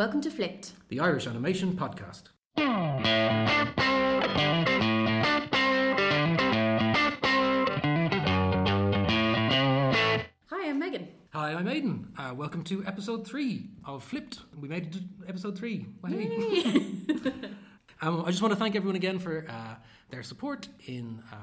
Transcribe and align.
Welcome 0.00 0.22
to 0.22 0.30
Flipped. 0.30 0.72
the 0.88 0.98
Irish 0.98 1.26
Animation 1.26 1.74
Podcast. 1.74 2.30
Hi, 10.46 10.70
I'm 10.70 10.78
Megan. 10.78 11.08
Hi, 11.34 11.52
I'm 11.52 11.68
Aidan. 11.68 12.14
Uh, 12.16 12.32
welcome 12.34 12.64
to 12.64 12.82
episode 12.86 13.26
three 13.26 13.68
of 13.84 14.02
Flipped. 14.02 14.38
We 14.58 14.68
made 14.68 14.86
it 14.86 14.92
to 14.94 15.00
episode 15.28 15.58
three. 15.58 15.84
Hey. 16.08 16.30
um, 18.00 18.24
I 18.24 18.30
just 18.30 18.40
want 18.40 18.54
to 18.54 18.58
thank 18.58 18.76
everyone 18.76 18.96
again 18.96 19.18
for 19.18 19.44
uh, 19.50 19.74
their 20.08 20.22
support 20.22 20.66
in 20.86 21.22
uh, 21.30 21.36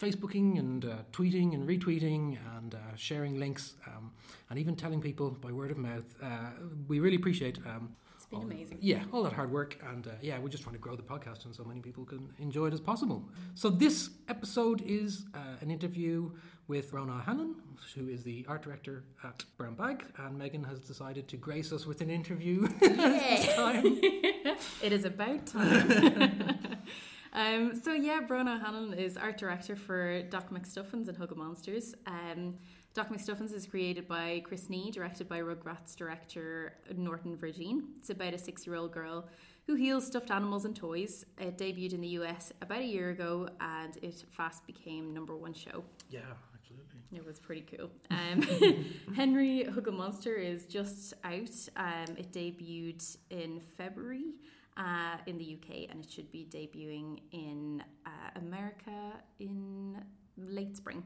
Facebooking 0.00 0.58
and 0.58 0.84
uh, 0.84 0.96
tweeting 1.12 1.54
and 1.54 1.68
retweeting 1.68 2.36
and 2.56 2.74
uh, 2.74 2.78
sharing 2.96 3.38
links 3.38 3.74
um, 3.86 4.10
and 4.50 4.58
even 4.58 4.74
telling 4.76 5.00
people 5.00 5.30
by 5.40 5.52
word 5.52 5.70
of 5.70 5.78
mouth. 5.78 6.04
Uh, 6.22 6.50
we 6.88 6.98
really 7.00 7.16
appreciate 7.16 7.58
um, 7.66 7.94
It's 8.16 8.26
been 8.26 8.40
all- 8.40 8.44
amazing. 8.44 8.78
Yeah, 8.80 9.04
all 9.12 9.22
that 9.22 9.32
hard 9.32 9.50
work, 9.52 9.78
and 9.92 10.06
uh, 10.06 10.10
yeah, 10.20 10.38
we're 10.38 10.48
just 10.48 10.62
trying 10.64 10.74
to 10.74 10.80
grow 10.80 10.96
the 10.96 11.02
podcast 11.02 11.44
and 11.44 11.54
so 11.54 11.64
many 11.64 11.80
people 11.80 12.04
can 12.04 12.28
enjoy 12.38 12.66
it 12.66 12.72
as 12.74 12.80
possible. 12.80 13.28
So 13.54 13.70
this 13.70 14.10
episode 14.28 14.82
is 14.84 15.26
uh, 15.34 15.38
an 15.60 15.70
interview 15.70 16.30
with 16.66 16.90
Bronagh 16.92 17.18
O'Hanlon, 17.20 17.56
who 17.94 18.08
is 18.08 18.24
the 18.24 18.44
art 18.48 18.62
director 18.62 19.04
at 19.22 19.44
Brown 19.58 19.74
Bag, 19.74 20.04
and 20.18 20.36
Megan 20.38 20.64
has 20.64 20.80
decided 20.80 21.28
to 21.28 21.36
grace 21.36 21.72
us 21.72 21.86
with 21.86 22.00
an 22.00 22.10
interview 22.10 22.66
time. 22.80 23.84
it 24.82 24.92
is 24.92 25.04
about 25.04 25.46
time. 25.46 26.68
um, 27.34 27.74
so 27.74 27.92
yeah, 27.92 28.20
Bronagh 28.20 28.56
O'Hanlon 28.56 28.94
is 28.94 29.16
art 29.16 29.38
director 29.38 29.76
for 29.76 30.22
Doc 30.22 30.50
McStuffins 30.50 31.08
and 31.08 31.18
Hugglemonsters. 31.18 31.94
Um, 32.06 32.54
Doc 32.94 33.08
McStuffins 33.08 33.52
is 33.52 33.66
created 33.66 34.06
by 34.06 34.40
Chris 34.44 34.70
Nee, 34.70 34.92
directed 34.92 35.28
by 35.28 35.40
Rugrats 35.40 35.96
director 35.96 36.74
Norton 36.96 37.36
Virgien. 37.36 37.82
It's 37.96 38.10
about 38.10 38.34
a 38.34 38.38
six-year-old 38.38 38.92
girl 38.92 39.28
who 39.66 39.74
heals 39.74 40.06
stuffed 40.06 40.30
animals 40.30 40.64
and 40.64 40.76
toys. 40.76 41.24
It 41.38 41.58
debuted 41.58 41.94
in 41.94 42.00
the 42.02 42.08
US 42.08 42.52
about 42.62 42.80
a 42.82 42.86
year 42.86 43.10
ago, 43.10 43.48
and 43.60 43.96
it 44.02 44.24
fast 44.30 44.64
became 44.64 45.12
number 45.12 45.34
one 45.34 45.54
show. 45.54 45.82
Yeah, 46.08 46.20
absolutely. 46.54 47.00
It 47.12 47.26
was 47.26 47.40
pretty 47.40 47.62
cool. 47.76 47.90
Um, 48.10 48.42
Henry 49.16 49.66
Hugglemonster 49.68 50.38
is 50.38 50.66
just 50.66 51.14
out. 51.24 51.50
Um, 51.76 52.16
it 52.16 52.30
debuted 52.32 53.16
in 53.30 53.60
February 53.76 54.34
uh, 54.76 55.16
in 55.26 55.38
the 55.38 55.58
UK 55.58 55.90
and 55.90 56.04
it 56.04 56.10
should 56.10 56.30
be 56.30 56.46
debuting 56.50 57.20
in 57.32 57.82
uh, 58.06 58.10
America 58.36 59.14
in 59.38 60.02
late 60.36 60.76
spring, 60.76 61.02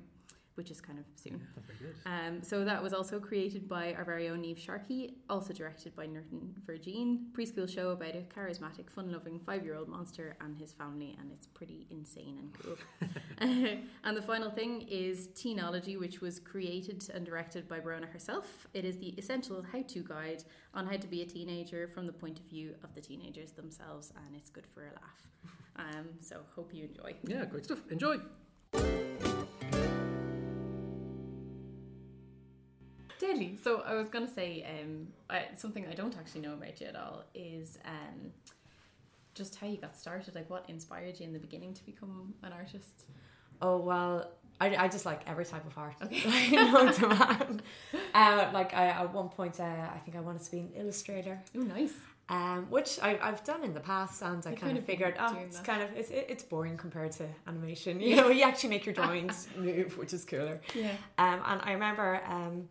which 0.59 0.73
is 0.73 0.81
kind 0.81 0.99
of 0.99 1.05
soon. 1.15 1.41
Yeah, 1.41 1.63
very 1.67 1.79
good. 1.79 1.97
Um, 2.05 2.43
so 2.43 2.65
that 2.65 2.83
was 2.83 2.93
also 2.93 3.21
created 3.21 3.69
by 3.69 3.95
our 3.95 4.05
very 4.05 4.29
own 4.29 4.43
Niamh 4.43 4.59
Sharkey, 4.59 5.15
also 5.31 5.53
directed 5.53 5.95
by 5.95 6.07
Norton 6.07 6.53
Virgien. 6.67 7.31
Preschool 7.33 7.73
show 7.73 7.91
about 7.91 8.17
a 8.17 8.25
charismatic, 8.37 8.91
fun-loving 8.91 9.39
five-year-old 9.39 9.89
monster 9.89 10.37
and 10.41 10.59
his 10.59 10.73
family, 10.73 11.17
and 11.21 11.31
it's 11.31 11.47
pretty 11.47 11.87
insane 11.91 12.39
and 12.41 12.53
cool. 12.61 12.77
and 14.05 14.17
the 14.17 14.21
final 14.23 14.51
thing 14.51 14.83
is 14.91 15.29
Teenology, 15.29 15.99
which 15.99 16.21
was 16.21 16.41
created 16.41 17.09
and 17.15 17.25
directed 17.25 17.69
by 17.69 17.79
Bronagh 17.79 18.11
herself. 18.11 18.67
It 18.75 18.85
is 18.85 18.99
the 18.99 19.11
essential 19.11 19.65
how-to 19.73 20.01
guide 20.03 20.43
on 20.75 20.87
how 20.87 20.97
to 20.97 21.07
be 21.07 21.23
a 21.23 21.27
teenager 21.27 21.87
from 21.87 22.07
the 22.07 22.13
point 22.13 22.41
of 22.41 22.47
view 22.47 22.75
of 22.83 22.95
the 22.97 23.01
teenagers 23.01 23.53
themselves, 23.53 24.13
and 24.17 24.35
it's 24.35 24.51
good 24.51 24.67
for 24.67 24.83
a 24.83 24.93
laugh. 24.93 25.23
Um, 25.79 26.09
so 26.21 26.41
hope 26.57 26.75
you 26.75 26.87
enjoy. 26.87 27.15
Yeah, 27.23 27.45
great 27.45 27.65
stuff. 27.65 27.79
Enjoy. 27.89 28.17
So 33.63 33.83
I 33.85 33.93
was 33.95 34.09
gonna 34.09 34.29
say 34.29 34.65
um, 34.81 35.09
I, 35.29 35.43
something 35.57 35.87
I 35.91 35.95
don't 35.95 36.17
actually 36.17 36.41
know 36.41 36.55
about 36.55 36.81
you 36.81 36.87
at 36.87 36.97
all 36.97 37.25
is 37.35 37.79
um, 37.85 38.33
just 39.35 39.57
how 39.57 39.67
you 39.67 39.77
got 39.77 39.97
started. 39.97 40.35
Like, 40.35 40.49
what 40.49 40.65
inspired 40.69 41.21
you 41.21 41.27
in 41.27 41.33
the 41.35 41.39
beginning 41.39 41.75
to 41.75 41.85
become 41.85 42.33
an 42.43 42.53
artist? 42.55 43.05
Oh 43.61 43.77
well, 43.79 44.31
I, 44.61 44.75
I 44.77 44.89
just 44.89 45.05
like 45.05 45.21
every 45.27 45.45
type 45.45 45.67
of 45.67 45.77
art. 45.77 45.97
Okay. 46.03 46.57
Like, 46.73 46.95
to 46.97 47.09
man. 47.09 47.61
Uh, 48.15 48.51
like 48.55 48.73
I 48.75 48.87
at 48.87 49.13
one 49.13 49.29
point, 49.29 49.61
uh, 49.61 49.65
I 49.65 49.99
think 50.05 50.17
I 50.17 50.21
wanted 50.21 50.43
to 50.45 50.51
be 50.51 50.61
an 50.61 50.71
illustrator, 50.75 51.39
Oh, 51.57 51.61
nice. 51.61 51.93
um, 52.31 52.67
which 52.71 52.99
I, 53.03 53.19
I've 53.21 53.45
done 53.45 53.63
in 53.63 53.75
the 53.75 53.81
past, 53.81 54.23
and 54.23 54.45
I 54.47 54.51
You've 54.51 54.61
kind 54.61 54.73
kind 54.73 54.79
of 54.79 54.85
figured, 54.85 55.15
oh, 55.21 55.37
it's 55.45 55.59
that. 55.59 55.67
kind 55.67 55.83
of 55.83 55.91
it's, 55.95 56.11
it- 56.11 56.27
it's 56.31 56.43
boring 56.45 56.77
compared 56.79 57.13
to 57.13 57.27
animation. 57.47 58.01
You 58.09 58.17
know, 58.17 58.29
you 58.31 58.43
actually 58.43 58.71
make 58.71 58.87
your 58.87 58.95
drawings 58.95 59.49
move, 59.57 59.99
which 59.99 60.13
is 60.15 60.25
cooler. 60.25 60.61
Yeah. 60.75 60.93
Um, 61.19 61.41
and 61.47 61.61
I 61.63 61.73
remember 61.73 62.21
um, 62.27 62.69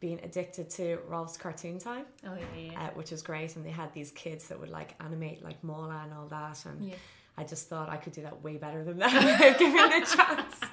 being 0.00 0.18
addicted 0.22 0.70
to 0.70 0.98
Rolf's 1.08 1.36
Cartoon 1.36 1.78
Time, 1.78 2.06
Oh 2.26 2.34
yeah, 2.34 2.70
yeah. 2.72 2.80
uh, 2.86 2.90
which 2.94 3.10
was 3.10 3.22
great, 3.22 3.54
and 3.56 3.64
they 3.64 3.70
had 3.70 3.92
these 3.92 4.10
kids 4.12 4.48
that 4.48 4.58
would 4.58 4.70
like 4.70 4.94
animate 5.00 5.44
like 5.44 5.62
Mola 5.62 6.00
and 6.04 6.12
all 6.14 6.26
that, 6.28 6.64
and 6.66 6.82
yeah. 6.88 6.94
I 7.36 7.44
just 7.44 7.68
thought 7.68 7.88
I 7.90 7.96
could 7.96 8.12
do 8.14 8.22
that 8.22 8.42
way 8.42 8.56
better 8.56 8.82
than 8.84 8.98
that, 8.98 9.58
given 9.58 9.76
the 10.00 10.06
chance. 10.16 10.56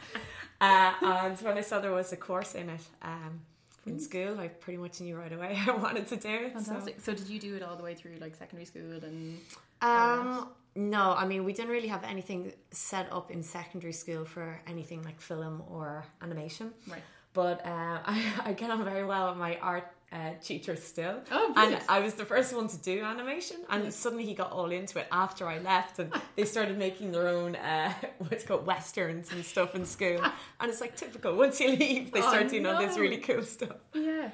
Uh, 0.59 0.91
and 1.03 1.37
when 1.41 1.55
I 1.55 1.61
saw 1.61 1.79
there 1.79 1.91
was 1.91 2.11
a 2.13 2.17
course 2.17 2.55
in 2.55 2.67
it 2.71 2.81
um, 3.03 3.41
in 3.85 3.99
school, 3.99 4.39
I 4.39 4.47
pretty 4.47 4.77
much 4.77 4.99
knew 5.01 5.15
right 5.15 5.31
away 5.31 5.55
I 5.67 5.71
wanted 5.71 6.07
to 6.07 6.15
do 6.17 6.29
it. 6.29 6.53
so- 6.53 6.63
Fantastic. 6.63 6.99
So. 6.99 7.13
did 7.13 7.29
you 7.29 7.39
do 7.39 7.55
it 7.55 7.61
all 7.61 7.75
the 7.75 7.83
way 7.83 7.93
through 7.93 8.15
like 8.19 8.35
secondary 8.35 8.65
school 8.65 9.03
and? 9.03 9.37
Um, 9.83 10.49
no, 10.75 11.13
I 11.13 11.27
mean 11.27 11.43
we 11.43 11.53
didn't 11.53 11.69
really 11.69 11.89
have 11.89 12.03
anything 12.03 12.53
set 12.71 13.07
up 13.13 13.29
in 13.29 13.43
secondary 13.43 13.93
school 13.93 14.25
for 14.25 14.59
anything 14.65 15.03
like 15.03 15.21
film 15.21 15.61
or 15.69 16.05
animation. 16.23 16.71
Right. 16.89 17.03
But 17.37 17.63
uh, 17.65 17.99
I, 18.15 18.17
I 18.45 18.53
get 18.53 18.71
on 18.71 18.83
very 18.83 19.05
well 19.05 19.29
with 19.29 19.37
my 19.37 19.53
art 19.57 19.87
uh, 20.11 20.31
teacher 20.41 20.75
still. 20.75 21.17
Oh, 21.31 21.53
And. 21.55 21.79
I 21.87 21.99
was 21.99 22.13
the 22.15 22.25
first 22.25 22.49
one 22.59 22.67
to 22.67 22.77
do 22.91 22.95
animation, 23.03 23.57
and 23.69 23.93
suddenly 23.93 24.25
he 24.25 24.33
got 24.33 24.51
all 24.57 24.71
into 24.71 24.97
it 25.01 25.07
after 25.11 25.43
I 25.47 25.59
left, 25.59 25.99
and 25.99 26.11
they 26.35 26.45
started 26.45 26.77
making 26.79 27.11
their 27.11 27.27
own 27.27 27.55
uh, 27.55 27.93
what's 28.27 28.43
called 28.43 28.65
westerns 28.65 29.31
and 29.33 29.45
stuff 29.45 29.75
in 29.75 29.85
school. 29.85 30.19
And 30.59 30.71
it's 30.71 30.81
like 30.81 30.95
typical. 30.95 31.35
Once 31.35 31.59
you 31.61 31.69
leave, 31.75 32.11
they 32.11 32.23
Oh, 32.23 32.29
start 32.31 32.49
doing 32.49 32.65
all 32.65 32.79
this 32.85 32.97
really 32.97 33.17
cool 33.27 33.43
stuff. 33.43 33.77
Yeah. 33.93 34.29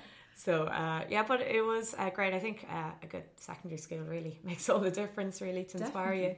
So 0.45 0.53
uh, 0.81 1.01
yeah, 1.09 1.23
but 1.31 1.39
it 1.41 1.63
was 1.73 1.85
uh, 1.97 2.09
great. 2.17 2.33
I 2.33 2.39
think 2.39 2.57
uh, 2.77 2.91
a 3.05 3.07
good 3.13 3.25
secondary 3.35 3.81
school 3.85 4.03
really 4.15 4.39
makes 4.49 4.69
all 4.69 4.79
the 4.79 4.91
difference, 5.01 5.41
really, 5.47 5.65
to 5.71 5.77
inspire 5.77 6.13
you. 6.13 6.35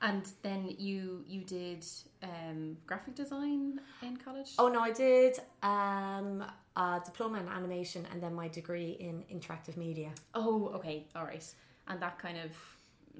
And 0.00 0.28
then 0.42 0.74
you 0.78 1.24
you 1.26 1.42
did 1.42 1.84
um, 2.22 2.76
graphic 2.86 3.14
design 3.16 3.80
in 4.02 4.16
college. 4.16 4.52
Oh 4.58 4.68
no, 4.68 4.80
I 4.80 4.92
did 4.92 5.38
um, 5.62 6.44
a 6.76 7.00
diploma 7.04 7.40
in 7.40 7.48
animation 7.48 8.06
and 8.12 8.22
then 8.22 8.34
my 8.34 8.48
degree 8.48 8.96
in 9.00 9.24
interactive 9.34 9.76
media. 9.76 10.10
Oh, 10.34 10.68
okay, 10.76 11.06
all 11.16 11.24
right. 11.24 11.44
And 11.88 12.00
that 12.00 12.18
kind 12.18 12.38
of 12.38 12.52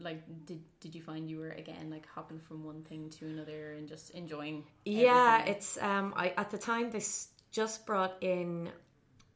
like 0.00 0.22
did 0.46 0.60
did 0.78 0.94
you 0.94 1.02
find 1.02 1.28
you 1.28 1.38
were 1.38 1.50
again 1.50 1.90
like 1.90 2.06
hopping 2.06 2.38
from 2.38 2.62
one 2.62 2.82
thing 2.82 3.10
to 3.10 3.26
another 3.26 3.72
and 3.72 3.88
just 3.88 4.10
enjoying? 4.10 4.64
Yeah, 4.84 5.38
everything? 5.38 5.54
it's 5.56 5.78
um, 5.82 6.14
I 6.16 6.28
at 6.36 6.50
the 6.50 6.58
time 6.58 6.90
they 6.90 6.98
s- 6.98 7.28
just 7.50 7.86
brought 7.86 8.14
in 8.20 8.70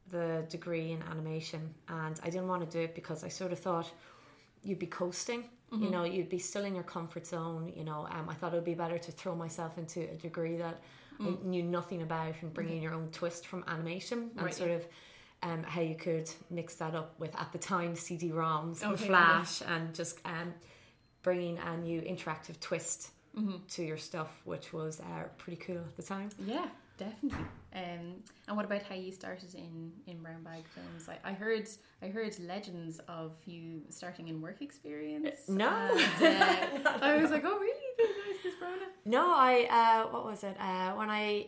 the 0.09 0.45
degree 0.49 0.91
in 0.91 1.01
animation, 1.03 1.73
and 1.89 2.19
I 2.23 2.29
didn't 2.29 2.47
want 2.47 2.63
to 2.63 2.77
do 2.77 2.83
it 2.83 2.95
because 2.95 3.23
I 3.23 3.27
sort 3.27 3.51
of 3.51 3.59
thought 3.59 3.91
you'd 4.63 4.79
be 4.79 4.87
coasting. 4.87 5.43
You 5.81 5.89
know, 5.89 6.03
you'd 6.03 6.29
be 6.29 6.37
still 6.39 6.65
in 6.65 6.75
your 6.75 6.83
comfort 6.83 7.25
zone. 7.25 7.71
You 7.75 7.83
know, 7.83 8.07
um, 8.11 8.29
I 8.29 8.35
thought 8.35 8.53
it 8.53 8.57
would 8.57 8.63
be 8.63 8.75
better 8.75 8.99
to 8.99 9.11
throw 9.11 9.35
myself 9.35 9.77
into 9.77 10.01
a 10.01 10.15
degree 10.15 10.57
that 10.57 10.81
I 11.19 11.35
knew 11.43 11.63
nothing 11.63 12.01
about 12.01 12.35
and 12.41 12.53
bring 12.53 12.69
in 12.69 12.81
your 12.81 12.93
own 12.93 13.09
twist 13.11 13.47
from 13.47 13.63
animation 13.67 14.31
and 14.35 14.45
Right, 14.45 14.53
sort 14.53 14.71
of 14.71 14.85
um, 15.41 15.63
how 15.63 15.81
you 15.81 15.95
could 15.95 16.29
mix 16.49 16.75
that 16.75 16.95
up 16.95 17.19
with 17.19 17.35
at 17.35 17.51
the 17.51 17.57
time 17.57 17.95
CD-ROMs 17.95 18.81
and 18.83 18.93
Okay, 18.93 19.07
Flash 19.07 19.61
and 19.67 19.93
just 19.93 20.19
um, 20.25 20.53
bringing 21.21 21.57
a 21.57 21.77
new 21.77 22.01
interactive 22.01 22.59
twist 22.59 23.09
to 23.69 23.83
your 23.83 23.97
stuff, 23.97 24.41
which 24.45 24.73
was 24.73 24.99
uh, 24.99 25.23
pretty 25.39 25.57
cool 25.57 25.77
at 25.77 25.95
the 25.97 26.03
time. 26.03 26.29
Yeah, 26.45 26.67
definitely. 27.03 27.45
Um, 27.75 28.23
and 28.47 28.55
what 28.57 28.65
about 28.65 28.83
how 28.83 28.95
you 28.95 29.11
started 29.11 29.55
in 29.55 29.91
in 30.07 30.21
brown 30.21 30.43
bag 30.43 30.63
films? 30.75 31.09
I, 31.09 31.17
I 31.29 31.33
heard 31.33 31.67
I 32.01 32.07
heard 32.07 32.37
legends 32.39 32.99
of 33.07 33.31
you 33.45 33.81
starting 33.89 34.27
in 34.27 34.41
work 34.41 34.61
experience. 34.61 35.47
No. 35.47 35.69
and, 36.21 36.87
uh, 36.87 36.99
I 37.01 37.17
was 37.21 37.31
like, 37.31 37.43
oh 37.45 37.57
really? 37.59 37.89
This 38.43 38.53
Bronagh. 38.61 38.91
No, 39.05 39.33
I 39.35 39.67
uh, 39.79 40.11
what 40.11 40.25
was 40.25 40.43
it? 40.43 40.55
Uh, 40.59 40.93
when 40.93 41.09
I 41.09 41.47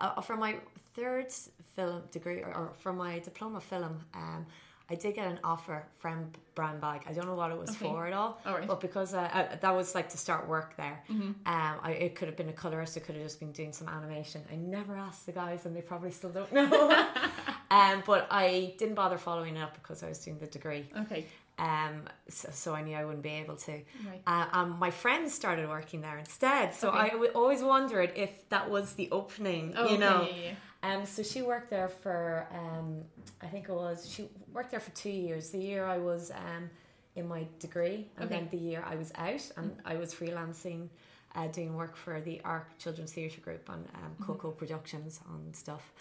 uh, 0.00 0.20
for 0.20 0.36
my 0.36 0.56
third 0.94 1.32
film 1.76 2.02
degree 2.10 2.40
or, 2.40 2.54
or 2.54 2.72
for 2.78 2.92
my 2.92 3.18
diploma 3.20 3.60
film, 3.60 4.04
um, 4.14 4.46
I 4.92 4.94
did 4.96 5.14
get 5.14 5.26
an 5.26 5.40
offer 5.42 5.78
from 6.00 6.30
Brown 6.54 6.78
Bag. 6.80 7.00
I 7.08 7.12
don't 7.14 7.26
know 7.26 7.34
what 7.34 7.50
it 7.50 7.58
was 7.58 7.70
Okay. 7.70 7.86
for 7.86 8.06
at 8.06 8.12
all, 8.12 8.38
All 8.44 8.54
right. 8.58 8.66
but 8.68 8.80
because 8.80 9.14
uh, 9.14 9.20
uh, 9.20 9.56
that 9.62 9.74
was 9.74 9.94
like 9.94 10.08
to 10.10 10.18
start 10.18 10.46
work 10.48 10.76
there, 10.76 11.02
um, 11.10 11.34
I, 11.46 11.92
it 12.06 12.14
could 12.14 12.28
have 12.28 12.36
been 12.36 12.50
a 12.50 12.52
colorist. 12.64 12.96
It 12.98 13.00
could 13.04 13.14
have 13.16 13.24
just 13.24 13.40
been 13.40 13.52
doing 13.52 13.72
some 13.72 13.88
animation. 13.88 14.42
I 14.52 14.56
never 14.56 14.94
asked 14.96 15.24
the 15.26 15.32
guys, 15.32 15.64
and 15.66 15.74
they 15.74 15.80
probably 15.80 16.10
still 16.10 16.30
don't 16.30 16.52
know. 16.52 16.68
um, 17.70 18.02
but 18.06 18.26
I 18.30 18.74
didn't 18.78 18.94
bother 18.96 19.16
following 19.18 19.56
it 19.56 19.60
up 19.62 19.74
because 19.74 20.02
I 20.02 20.08
was 20.08 20.18
doing 20.18 20.38
the 20.38 20.46
degree. 20.46 20.84
Okay. 21.04 21.24
Um, 21.58 22.02
so, 22.28 22.48
so 22.52 22.74
I 22.74 22.82
knew 22.82 22.96
I 22.96 23.04
wouldn't 23.04 23.22
be 23.22 23.30
able 23.30 23.56
to. 23.56 23.72
Right. 23.72 24.22
Uh, 24.26 24.46
um, 24.52 24.78
my 24.78 24.90
friends 24.90 25.32
started 25.32 25.68
working 25.68 26.00
there 26.02 26.18
instead, 26.18 26.74
so 26.74 26.88
Okay. 26.88 26.98
I 26.98 27.08
w- 27.10 27.32
always 27.34 27.62
wondered 27.62 28.12
if 28.16 28.30
that 28.50 28.68
was 28.70 28.94
the 28.94 29.08
opening. 29.10 29.74
Oh, 29.76 29.88
you 29.90 29.98
know. 29.98 30.22
okay, 30.22 30.34
yeah, 30.36 30.48
yeah. 30.50 30.54
Um, 30.82 31.06
so 31.06 31.22
she 31.22 31.42
worked 31.42 31.70
there 31.70 31.88
for 31.88 32.46
um, 32.52 33.02
I 33.40 33.46
think 33.46 33.68
it 33.68 33.72
was 33.74 34.08
she 34.10 34.28
worked 34.52 34.70
there 34.72 34.80
for 34.80 34.90
two 34.90 35.10
years. 35.10 35.50
The 35.50 35.58
year 35.58 35.84
I 35.86 35.98
was 35.98 36.30
um, 36.32 36.68
in 37.14 37.28
my 37.28 37.46
degree, 37.60 38.08
and 38.16 38.24
Okay. 38.24 38.34
then 38.40 38.48
the 38.50 38.56
year 38.56 38.82
I 38.86 38.96
was 38.96 39.12
out, 39.16 39.48
and 39.56 39.76
I 39.84 39.94
was 39.96 40.12
freelancing, 40.14 40.88
uh, 41.36 41.46
doing 41.48 41.76
work 41.76 41.94
for 41.96 42.20
the 42.20 42.40
Ark 42.44 42.68
Children's 42.78 43.12
Theatre 43.12 43.40
Group 43.40 43.68
on 43.70 43.84
um, 43.94 44.16
Coco 44.26 44.50
Productions 44.50 45.20
on 45.28 45.52
stuff. 45.54 45.92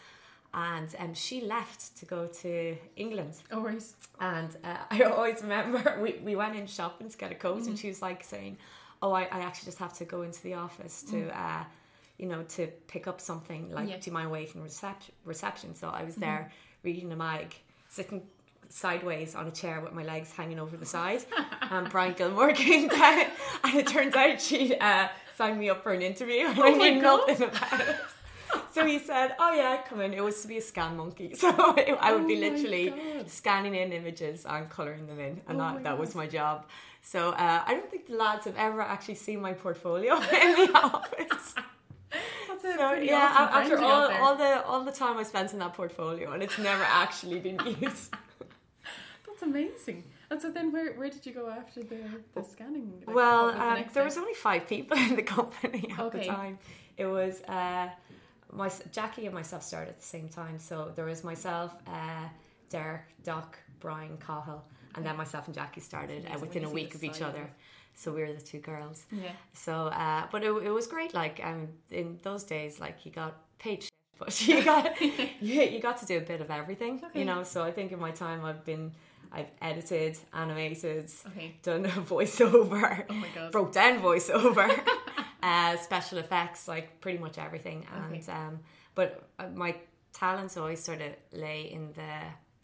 And 0.53 0.93
um, 0.99 1.13
she 1.13 1.41
left 1.41 1.95
to 1.99 2.05
go 2.05 2.27
to 2.27 2.75
England. 2.97 3.35
Oh 3.51 3.61
right. 3.61 3.83
And 4.19 4.49
uh, 4.63 4.77
I 4.89 5.03
always 5.03 5.41
remember 5.43 5.99
we, 6.01 6.19
we 6.23 6.35
went 6.35 6.55
in 6.55 6.65
shopping 6.67 7.09
to 7.09 7.17
get 7.17 7.31
a 7.31 7.35
coat, 7.35 7.59
Mm-hmm. 7.59 7.69
and 7.69 7.79
she 7.79 7.87
was 7.87 8.01
like 8.01 8.23
saying, 8.23 8.57
"Oh, 9.01 9.11
I, 9.13 9.23
I 9.31 9.39
actually 9.41 9.67
just 9.67 9.77
have 9.79 9.93
to 9.93 10.05
go 10.05 10.23
into 10.23 10.41
the 10.41 10.55
office 10.55 11.03
to, 11.11 11.29
uh, 11.39 11.63
you 12.21 12.27
know, 12.27 12.43
to 12.43 12.67
pick 12.87 13.07
up 13.07 13.19
something. 13.19 13.71
Like. 13.71 13.89
Yeah. 13.89 13.95
Mm-hmm. 13.95 14.15
do 14.17 14.23
you 14.23 14.29
waiting 14.29 14.61
reception? 14.63 15.13
Reception." 15.25 15.75
So 15.75 15.89
I 15.89 16.03
was 16.03 16.15
there 16.15 16.51
reading 16.83 17.11
a 17.11 17.15
mag, 17.15 17.55
sitting 17.89 18.21
sideways 18.69 19.35
on 19.35 19.47
a 19.47 19.51
chair 19.51 19.81
with 19.81 19.93
my 19.93 20.03
legs 20.03 20.31
hanging 20.31 20.59
over 20.59 20.77
the 20.77 20.85
side, 20.85 21.25
and 21.61 21.89
Brian 21.89 22.13
Gilmore 22.13 22.53
came 22.67 22.87
down, 22.87 23.25
and 23.63 23.75
it 23.75 23.87
turns 23.87 24.15
out 24.15 24.39
she 24.39 24.75
uh, 24.77 25.07
signed 25.37 25.59
me 25.59 25.69
up 25.69 25.83
for 25.83 25.91
an 25.91 26.01
interview, 26.01 26.45
and 26.47 26.59
Oh 26.59 26.75
my 26.75 26.89
knew 26.91 27.01
God. 27.01 27.27
nothing 27.27 27.47
about 27.47 27.79
it. 27.81 27.95
So 28.73 28.85
he 28.85 28.99
said, 28.99 29.35
"Oh 29.39 29.53
yeah, 29.53 29.81
come 29.87 30.01
in." 30.01 30.13
It 30.13 30.23
was 30.23 30.41
to 30.43 30.47
be 30.47 30.57
a 30.57 30.61
scan 30.61 30.95
monkey, 30.97 31.33
so 31.43 31.49
I 31.49 32.13
would 32.13 32.27
be 32.27 32.37
Oh 32.37 32.41
my 32.41 32.49
literally 32.49 32.93
scanning 33.27 33.75
in 33.75 33.91
images 33.93 34.45
and 34.45 34.69
colouring 34.69 35.07
them 35.07 35.19
in, 35.19 35.41
and 35.47 35.59
Oh 35.59 35.63
that, 35.63 35.83
that 35.83 35.97
was 35.97 36.15
my 36.15 36.27
job. 36.27 36.65
So 37.01 37.29
uh, 37.29 37.63
I 37.65 37.73
don't 37.73 37.89
think 37.89 38.07
the 38.07 38.15
lads 38.15 38.45
have 38.45 38.55
ever 38.57 38.81
actually 38.81 39.15
seen 39.15 39.41
my 39.41 39.53
portfolio 39.53 40.13
in 40.45 40.51
the 40.65 40.71
office. 40.81 41.55
That's 42.63 42.75
a 42.75 42.77
So 42.79 42.89
pretty 42.89 43.07
yeah, 43.07 43.27
awesome 43.37 43.61
after 43.61 43.77
all, 43.79 44.11
all 44.23 44.35
the 44.35 44.65
all 44.65 44.83
the 44.83 44.91
time 44.91 45.17
I 45.17 45.23
spent 45.23 45.53
in 45.53 45.59
that 45.59 45.73
portfolio, 45.73 46.31
and 46.33 46.41
it's 46.43 46.57
never 46.57 46.83
actually 46.83 47.39
been 47.39 47.59
used. 47.81 48.13
That's 49.27 49.41
amazing. 49.43 50.03
And 50.29 50.41
so 50.41 50.49
then, 50.51 50.71
where 50.71 50.93
where 50.93 51.09
did 51.09 51.25
you 51.25 51.33
go 51.33 51.49
after 51.49 51.83
the 51.83 51.97
the 52.33 52.43
scanning? 52.43 53.03
Like, 53.05 53.15
well, 53.15 53.47
was 53.47 53.55
um, 53.55 53.85
there 53.93 54.03
was 54.03 54.17
only 54.17 54.33
five 54.33 54.67
people 54.67 54.97
in 54.97 55.15
the 55.15 55.23
company 55.37 55.89
at 55.91 55.99
Okay. 55.99 56.19
the 56.19 56.25
time. 56.25 56.57
It 56.97 57.05
was 57.05 57.41
uh, 57.43 57.89
my 58.51 58.69
Jackie 58.91 59.25
and 59.25 59.33
myself 59.35 59.63
started 59.63 59.89
at 59.89 59.97
the 59.99 60.05
same 60.15 60.29
time. 60.29 60.59
So 60.59 60.91
there 60.95 61.05
was 61.05 61.23
myself, 61.23 61.71
uh, 61.87 62.27
Derek, 62.69 63.01
Doc, 63.23 63.57
Brian, 63.79 64.17
Cathal, 64.25 64.63
and 64.95 65.05
then 65.05 65.17
myself 65.17 65.47
and 65.47 65.55
Jackie 65.55 65.81
started 65.81 66.25
uh, 66.33 66.37
within 66.39 66.63
a 66.65 66.69
when 66.69 66.77
you 66.77 66.83
see 66.83 66.85
week 66.85 66.95
of 66.95 67.03
each 67.03 67.21
other. 67.21 67.49
So 67.93 68.11
we 68.11 68.21
were 68.21 68.33
the 68.33 68.41
two 68.41 68.59
girls. 68.59 69.05
Yeah. 69.11 69.31
So, 69.53 69.73
uh, 69.87 70.27
but 70.31 70.43
it, 70.43 70.51
it 70.63 70.69
was 70.71 70.87
great. 70.87 71.13
Like, 71.13 71.39
um, 71.43 71.67
in 71.91 72.19
those 72.23 72.43
days, 72.43 72.79
like 72.79 73.05
you 73.05 73.11
got 73.11 73.35
paid 73.59 73.83
shit, 73.83 73.91
but 74.19 74.47
you 74.47 74.63
got 74.63 74.99
you, 75.01 75.61
you 75.61 75.79
got 75.79 75.97
to 75.99 76.05
do 76.05 76.17
a 76.17 76.21
bit 76.21 76.41
of 76.41 76.49
everything. 76.51 77.01
Okay. 77.03 77.19
You 77.19 77.25
know. 77.25 77.43
So 77.43 77.63
I 77.63 77.71
think 77.71 77.91
in 77.91 77.99
my 77.99 78.11
time, 78.11 78.43
I've 78.45 78.63
been, 78.65 78.91
I've 79.31 79.51
edited, 79.61 80.17
animated, 80.33 81.11
Okay. 81.27 81.55
done 81.63 81.85
a 81.85 81.89
voiceover, 82.13 83.05
Oh 83.09 83.13
my 83.13 83.27
god. 83.35 83.51
broke 83.51 83.71
down 83.73 83.99
voiceover, 84.01 84.69
uh, 85.43 85.77
special 85.77 86.17
effects, 86.17 86.67
like 86.67 87.01
pretty 87.01 87.17
much 87.19 87.37
everything. 87.37 87.85
And 87.93 88.15
Okay. 88.15 88.31
um, 88.31 88.59
but 88.95 89.29
uh, 89.39 89.47
my 89.53 89.75
talents 90.13 90.57
always 90.57 90.83
sort 90.83 91.01
of 91.01 91.11
lay 91.31 91.61
in 91.71 91.93
the 91.93 92.11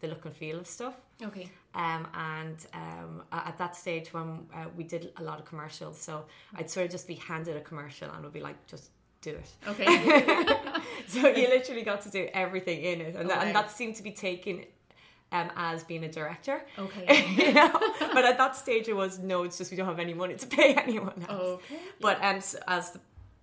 the 0.00 0.08
look 0.08 0.24
and 0.24 0.34
feel 0.34 0.58
of 0.58 0.66
stuff. 0.66 0.94
Okay. 1.22 1.50
Um, 1.74 2.06
and 2.14 2.66
um, 2.72 3.22
at 3.32 3.58
that 3.58 3.76
stage 3.76 4.12
when 4.12 4.46
uh, 4.54 4.66
we 4.76 4.84
did 4.84 5.12
a 5.16 5.22
lot 5.22 5.38
of 5.38 5.44
commercials, 5.44 6.00
so 6.00 6.24
I'd 6.54 6.70
sort 6.70 6.86
of 6.86 6.92
just 6.92 7.08
be 7.08 7.14
handed 7.14 7.56
a 7.56 7.60
commercial 7.60 8.10
and 8.10 8.22
would 8.24 8.32
be 8.32 8.40
like, 8.40 8.66
just 8.66 8.90
do 9.20 9.30
it. 9.30 9.50
Okay. 9.66 10.44
So 11.06 11.26
you 11.28 11.48
literally 11.48 11.82
got 11.82 12.02
to 12.02 12.10
do 12.10 12.28
everything 12.34 12.82
in 12.82 13.00
it, 13.00 13.16
and, 13.16 13.30
that, 13.30 13.46
and 13.46 13.56
that 13.56 13.70
seemed 13.70 13.96
to 13.96 14.02
be 14.02 14.10
taken 14.10 14.64
um, 15.32 15.50
as 15.56 15.82
being 15.84 16.04
a 16.04 16.12
director. 16.12 16.62
okay. 16.78 17.26
you 17.46 17.52
know, 17.52 17.72
but 18.00 18.24
at 18.24 18.36
that 18.36 18.56
stage 18.56 18.88
it 18.88 18.96
was 18.96 19.18
no, 19.18 19.44
it's 19.44 19.58
just 19.58 19.70
we 19.70 19.76
don't 19.76 19.86
have 19.86 19.98
any 19.98 20.14
money 20.14 20.34
to 20.34 20.46
pay 20.46 20.74
anyone 20.74 21.24
else. 21.28 21.62
Okay. 21.62 21.80
But 22.00 22.22
um, 22.22 22.40
so 22.40 22.58
as 22.66 22.92
the, 22.92 23.00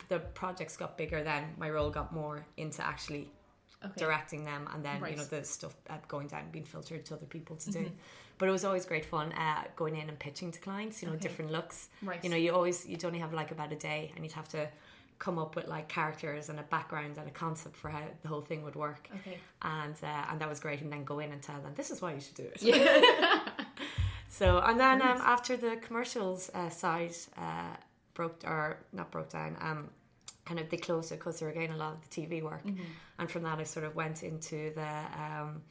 the 0.09 0.19
projects 0.19 0.77
got 0.77 0.97
bigger, 0.97 1.23
then 1.23 1.45
my 1.57 1.69
role 1.69 1.89
got 1.89 2.13
more 2.13 2.45
into 2.57 2.85
actually 2.85 3.31
Okay. 3.83 3.93
directing 3.97 4.43
them 4.45 4.67
and 4.73 4.83
then 4.83 5.01
Right. 5.01 5.11
you 5.11 5.17
know 5.17 5.23
the 5.25 5.43
stuff 5.43 5.75
uh, 5.89 5.97
going 6.07 6.27
down 6.27 6.43
being 6.51 6.65
filtered 6.65 7.05
to 7.05 7.13
other 7.15 7.25
people 7.27 7.55
to 7.57 7.69
do 7.71 7.91
but 8.37 8.49
it 8.49 8.51
was 8.51 8.65
always 8.65 8.85
great 8.85 9.05
fun 9.05 9.31
uh, 9.33 9.63
going 9.75 9.95
in 9.95 10.09
and 10.09 10.17
pitching 10.17 10.51
to 10.51 10.59
clients 10.59 11.01
you 11.01 11.07
know 11.07 11.13
Okay. 11.15 11.21
different 11.27 11.51
looks 11.51 11.89
Right. 12.01 12.23
you 12.23 12.29
know 12.31 12.35
you 12.37 12.51
always 12.53 12.85
you'd 12.87 13.05
only 13.05 13.19
have 13.19 13.33
like 13.33 13.51
about 13.51 13.71
a 13.71 13.75
day 13.75 14.11
and 14.15 14.23
you'd 14.23 14.33
have 14.33 14.49
to 14.49 14.67
come 15.19 15.37
up 15.39 15.55
with 15.55 15.67
like 15.67 15.87
characters 15.87 16.49
and 16.49 16.59
a 16.59 16.63
background 16.63 17.17
and 17.17 17.27
a 17.27 17.31
concept 17.31 17.75
for 17.75 17.89
how 17.89 18.01
the 18.23 18.27
whole 18.27 18.41
thing 18.41 18.63
would 18.63 18.75
work 18.75 19.07
Okay. 19.19 19.37
and 19.61 19.95
uh, 20.03 20.25
and 20.29 20.39
that 20.41 20.49
was 20.49 20.59
great 20.59 20.81
and 20.81 20.91
then 20.91 21.03
go 21.03 21.19
in 21.19 21.31
and 21.31 21.41
tell 21.41 21.61
them 21.61 21.73
this 21.75 21.89
is 21.91 22.01
why 22.01 22.13
you 22.13 22.19
should 22.19 22.35
do 22.35 22.43
it 22.53 22.61
Yeah. 22.61 23.49
so 24.29 24.59
and 24.59 24.79
then 24.79 25.01
um, 25.01 25.19
after 25.23 25.55
the 25.57 25.75
commercials 25.77 26.49
uh, 26.53 26.69
side 26.69 27.15
uh, 27.37 27.75
broke 28.13 28.41
or 28.45 28.77
not 28.93 29.11
broke 29.11 29.29
down 29.29 29.55
um, 29.61 29.89
kind 30.45 30.59
of 30.59 30.69
they 30.69 30.77
closed 30.77 31.11
it 31.11 31.15
because 31.19 31.39
they 31.39 31.45
were 31.45 31.51
getting 31.51 31.71
a 31.71 31.77
lot 31.77 31.93
of 31.93 32.01
the 32.01 32.07
TV 32.21 32.41
work 32.41 32.63
Mm-hmm. 32.65 32.83
and 33.19 33.29
from 33.31 33.43
that 33.43 33.59
I 33.59 33.63
sort 33.63 33.85
of 33.85 33.95
went 33.95 34.23
into 34.23 34.71
the 34.75 34.87
um, 35.23 35.61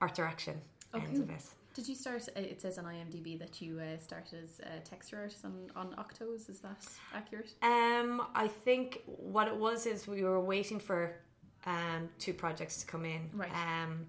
art 0.00 0.14
direction 0.14 0.60
Oh, 0.94 0.98
ends 0.98 1.20
of 1.20 1.30
it. 1.30 1.42
Did 1.74 1.88
you 1.88 1.94
start? 1.94 2.28
uh, 2.36 2.40
It 2.40 2.60
says 2.60 2.76
on 2.78 2.84
IMDb 2.84 3.38
that 3.38 3.62
you 3.62 3.80
uh, 3.80 3.98
started 3.98 4.44
as 4.44 4.60
a 4.60 4.80
texture 4.80 5.18
artist 5.18 5.42
on 5.44 5.54
on 5.74 5.94
Octos. 6.02 6.50
Is 6.50 6.60
that 6.60 6.86
accurate? 7.14 7.54
Um, 7.62 8.26
I 8.34 8.46
think 8.48 9.02
what 9.06 9.48
it 9.48 9.56
was 9.56 9.86
is 9.86 10.06
we 10.06 10.22
were 10.22 10.38
waiting 10.40 10.78
for 10.78 11.00
um, 11.64 12.10
two 12.18 12.34
projects 12.34 12.76
to 12.82 12.86
come 12.86 13.04
in. 13.06 13.22
Right. 13.32 13.50
Um, 13.66 14.06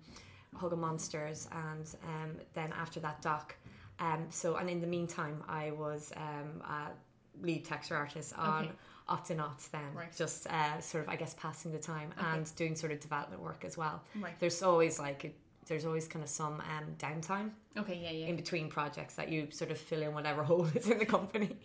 Hugglemonsters, 0.58 1.48
and 1.68 1.86
um, 2.06 2.32
then 2.54 2.72
after 2.80 3.00
that, 3.00 3.22
Doc. 3.22 3.56
Um, 4.00 4.26
so, 4.30 4.56
and 4.58 4.70
in 4.70 4.82
the 4.82 4.88
meantime, 4.88 5.44
I 5.48 5.72
was 5.72 6.12
um, 6.18 6.62
a 6.62 6.92
lead 7.46 7.66
texture 7.66 7.96
artist 7.96 8.34
on 8.38 8.64
Okay. 8.66 8.72
Octonauts. 9.10 9.70
Then, 9.72 9.94
Right. 9.96 10.16
just 10.16 10.48
uh, 10.48 10.80
sort 10.82 11.04
of, 11.04 11.10
I 11.10 11.16
guess, 11.16 11.34
passing 11.34 11.72
the 11.72 11.80
time 11.80 12.12
Okay. 12.18 12.28
and 12.28 12.56
doing 12.56 12.76
sort 12.76 12.92
of 12.92 13.00
development 13.00 13.42
work 13.42 13.64
as 13.66 13.78
well. 13.78 14.02
Right. 14.16 14.38
There's 14.40 14.62
always 14.64 15.00
like. 15.00 15.26
A, 15.26 15.32
there's 15.66 15.86
always 15.86 16.10
kind 16.10 16.22
of 16.22 16.30
some 16.30 16.56
um, 16.60 16.94
downtime 17.00 17.52
Okay. 17.78 17.96
Yeah. 18.04 18.12
Yeah. 18.12 18.26
in 18.28 18.36
between 18.36 18.68
projects 18.70 19.14
that 19.16 19.30
you 19.30 19.48
sort 19.50 19.72
of 19.72 19.78
fill 19.78 20.02
in 20.02 20.14
whatever 20.14 20.44
hole 20.52 20.66
is 20.76 20.90
in 20.90 21.00
the 21.00 21.06
company. 21.06 21.56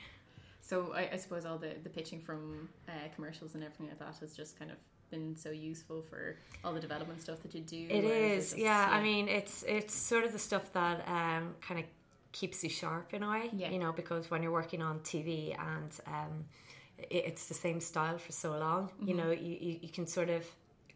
So 0.60 0.92
I, 0.94 1.08
I 1.14 1.16
suppose 1.16 1.44
all 1.44 1.58
the, 1.58 1.72
the 1.82 1.88
pitching 1.90 2.20
from 2.20 2.68
uh, 2.88 2.92
commercials 3.16 3.54
and 3.54 3.64
everything 3.64 3.88
like 3.88 3.98
that 3.98 4.14
has 4.20 4.36
just 4.36 4.56
kind 4.56 4.70
of 4.70 4.76
been 5.10 5.34
so 5.36 5.50
useful 5.50 6.02
for 6.02 6.36
all 6.62 6.72
the 6.74 6.78
development 6.80 7.20
stuff 7.22 7.42
that 7.42 7.54
you 7.56 7.60
do. 7.62 7.86
it 7.90 8.04
is, 8.04 8.44
is, 8.44 8.50
just- 8.50 8.58
yeah. 8.62 8.88
I 8.88 9.02
mean, 9.02 9.26
it's 9.28 9.64
it's 9.66 9.94
sort 9.94 10.22
of 10.24 10.32
the 10.32 10.38
stuff 10.38 10.72
that 10.74 11.02
um, 11.08 11.56
kind 11.60 11.80
of 11.80 11.86
keeps 12.30 12.62
you 12.62 12.70
sharp 12.70 13.12
in 13.14 13.24
a 13.24 13.30
way, 13.30 13.50
Yeah. 13.52 13.70
you 13.70 13.78
know, 13.80 13.90
because 13.90 14.30
when 14.30 14.44
you're 14.44 14.52
working 14.52 14.80
on 14.82 15.00
TV 15.00 15.58
and 15.58 15.90
um, 16.06 16.44
it, 16.44 16.67
it's 17.10 17.46
the 17.46 17.54
same 17.54 17.80
style 17.80 18.18
for 18.18 18.32
so 18.32 18.50
long, 18.58 18.90
you 19.00 19.14
Mm-hmm. 19.14 19.16
know, 19.16 19.30
you, 19.30 19.56
you, 19.60 19.78
you 19.82 19.88
can 19.88 20.06
sort 20.06 20.30
of 20.30 20.44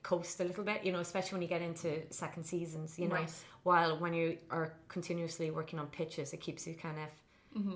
coast 0.02 0.40
a 0.40 0.44
little 0.44 0.64
bit, 0.64 0.84
you 0.84 0.90
know, 0.92 0.98
especially 0.98 1.34
when 1.36 1.42
you 1.42 1.48
get 1.48 1.62
into 1.62 2.02
second 2.10 2.44
seasons, 2.44 2.98
you 2.98 3.08
know. 3.08 3.14
Right. 3.14 3.30
While 3.62 3.98
when 3.98 4.12
you 4.14 4.38
are 4.50 4.72
continuously 4.88 5.50
working 5.52 5.78
on 5.78 5.86
pitches, 5.86 6.32
it 6.32 6.40
keeps 6.40 6.66
you 6.66 6.74
kind 6.74 6.98
of 6.98 7.08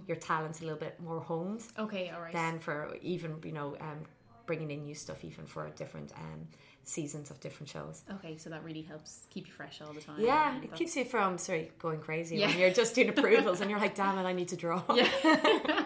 your 0.09 0.17
talents 0.17 0.61
a 0.61 0.65
little 0.65 0.79
bit 0.79 0.99
more 1.01 1.21
honed 1.21 1.63
Okay. 1.79 2.11
All 2.11 2.21
right. 2.23 2.33
Then 2.33 2.59
for 2.59 2.97
even 3.03 3.37
you 3.45 3.53
know 3.53 3.77
um, 3.81 4.01
bringing 4.47 4.71
in 4.71 4.85
new 4.85 4.95
stuff 4.95 5.23
even 5.25 5.45
for 5.47 5.69
different 5.77 6.13
um, 6.17 6.49
seasons 6.83 7.31
of 7.31 7.39
different 7.41 7.69
shows. 7.69 8.03
okay. 8.15 8.37
So 8.39 8.49
that 8.51 8.65
really 8.65 8.83
helps 8.83 9.27
keep 9.31 9.47
you 9.47 9.53
fresh 9.53 9.81
all 9.83 9.93
the 9.93 10.01
time. 10.01 10.19
Yeah, 10.21 10.57
it 10.63 10.75
keeps 10.75 10.97
you 10.97 11.05
from 11.05 11.37
sorry 11.39 11.71
going 11.79 12.01
crazy 12.01 12.39
Yeah. 12.39 12.49
when 12.49 12.59
you're 12.59 12.73
just 12.73 12.95
doing 12.95 13.09
approvals 13.15 13.61
and 13.61 13.71
you're 13.71 13.79
like, 13.81 13.95
damn 13.95 14.17
it, 14.19 14.25
I 14.25 14.33
need 14.33 14.49
to 14.49 14.57
draw. 14.57 14.83
Yeah. 14.95 15.09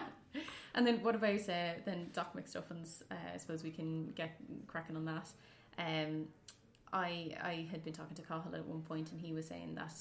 and 0.75 0.85
then 0.85 1.03
what 1.03 1.15
about 1.15 1.41
uh, 1.49 1.73
then 1.85 2.09
Doc 2.13 2.35
McStuffins? 2.35 3.01
Uh, 3.11 3.15
I 3.33 3.37
suppose 3.37 3.63
we 3.63 3.71
can 3.71 4.11
get 4.11 4.31
cracking 4.67 4.95
on 4.95 5.05
that. 5.05 5.29
Um, 5.77 6.27
I 6.93 7.35
I 7.41 7.67
had 7.71 7.83
been 7.83 7.93
talking 7.93 8.15
to 8.15 8.21
Cathal 8.21 8.55
at 8.55 8.65
one 8.65 8.81
point, 8.81 9.11
and 9.11 9.19
he 9.21 9.33
was 9.33 9.47
saying 9.47 9.75
that 9.75 9.93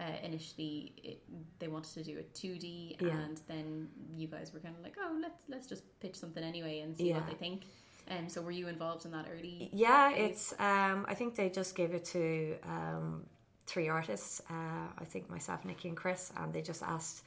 uh, 0.00 0.04
initially 0.22 0.92
it, 1.02 1.22
they 1.58 1.68
wanted 1.68 1.92
to 1.94 2.02
do 2.04 2.18
a 2.18 2.22
two 2.22 2.58
D, 2.58 2.96
Yeah. 3.00 3.08
and 3.08 3.40
then 3.48 3.88
you 4.16 4.26
guys 4.28 4.52
were 4.52 4.60
kind 4.60 4.74
of 4.76 4.82
like, 4.82 4.96
oh, 5.00 5.18
let's 5.20 5.42
let's 5.48 5.66
just 5.66 5.82
pitch 6.00 6.16
something 6.16 6.42
anyway 6.44 6.80
and 6.80 6.96
see 6.96 7.12
what 7.12 7.26
they 7.26 7.34
think. 7.34 7.62
Um, 8.08 8.28
so 8.28 8.40
were 8.40 8.52
you 8.52 8.68
involved 8.68 9.04
in 9.04 9.10
that 9.12 9.26
early? 9.32 9.68
Yeah, 9.72 10.10
it's. 10.12 10.52
Um, 10.60 11.06
I 11.08 11.14
think 11.14 11.34
they 11.34 11.50
just 11.50 11.74
gave 11.74 11.92
it 11.92 12.04
to 12.06 12.54
um, 12.64 13.26
three 13.66 13.88
artists. 13.88 14.40
Uh, 14.48 14.86
I 14.96 15.04
think 15.04 15.28
myself, 15.28 15.64
Nikki, 15.64 15.88
and 15.88 15.96
Chris, 15.96 16.32
and 16.36 16.52
they 16.52 16.62
just 16.62 16.82
asked. 16.82 17.24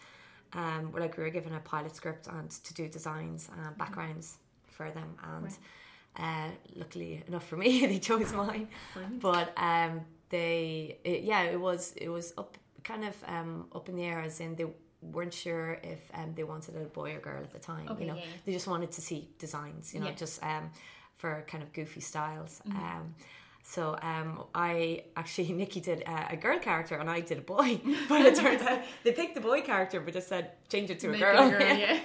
Um, 0.53 0.91
like 0.93 1.15
we 1.17 1.23
were 1.23 1.29
given 1.29 1.53
a 1.53 1.59
pilot 1.59 1.95
script 1.95 2.27
and 2.27 2.49
to 2.49 2.73
do 2.73 2.87
designs 2.87 3.49
and 3.55 3.77
backgrounds 3.77 4.37
for 4.67 4.89
them, 4.91 5.15
and 5.23 5.57
uh, 6.17 6.49
luckily 6.75 7.23
enough 7.27 7.45
for 7.47 7.57
me, 7.57 7.85
they 7.85 7.99
chose 7.99 8.33
mine. 8.33 8.67
Brilliant. 8.93 9.21
But 9.21 9.53
um, 9.57 10.01
they, 10.29 10.97
it, 11.03 11.23
yeah, 11.23 11.43
it 11.43 11.59
was 11.59 11.93
it 11.97 12.09
was 12.09 12.33
up 12.37 12.57
kind 12.83 13.05
of 13.05 13.15
um, 13.27 13.67
up 13.75 13.89
in 13.89 13.95
the 13.95 14.03
air, 14.05 14.21
as 14.21 14.39
in 14.39 14.55
they 14.55 14.65
weren't 15.01 15.33
sure 15.33 15.79
if 15.83 15.99
um, 16.13 16.33
they 16.35 16.43
wanted 16.43 16.75
a 16.75 16.85
boy 16.85 17.15
or 17.15 17.19
girl 17.19 17.41
at 17.43 17.51
the 17.51 17.59
time. 17.59 17.87
Okay, 17.89 18.01
you 18.01 18.07
know, 18.09 18.15
yeah, 18.17 18.23
they 18.45 18.51
just 18.51 18.67
wanted 18.67 18.91
to 18.91 19.01
see 19.01 19.29
designs. 19.37 19.93
You 19.93 19.99
know, 19.99 20.07
Yeah. 20.07 20.11
Mm-hmm. 20.13 20.19
just 20.19 20.43
um, 20.43 20.71
for 21.15 21.43
kind 21.47 21.61
of 21.63 21.71
goofy 21.73 22.01
styles. 22.01 22.61
Um, 22.71 23.13
So 23.75 23.95
um, 24.01 24.45
I 24.55 25.03
actually 25.15 25.53
Nikki 25.61 25.79
did 25.79 26.01
a, 26.01 26.29
a 26.33 26.37
girl 26.37 26.57
character 26.57 26.95
and 26.95 27.07
I 27.09 27.19
did 27.21 27.37
a 27.37 27.41
boy, 27.41 27.79
but 28.09 28.21
it 28.25 28.35
turned 28.35 28.61
out 28.63 28.79
they 29.03 29.11
picked 29.11 29.35
the 29.35 29.41
boy 29.41 29.61
character 29.61 29.99
but 30.01 30.13
just 30.13 30.27
said 30.27 30.51
change 30.69 30.89
it 30.89 30.99
to 31.01 31.11
a 31.11 31.17
girl. 31.17 31.47
a 31.47 31.49
girl, 31.51 31.61
yeah. 31.77 31.99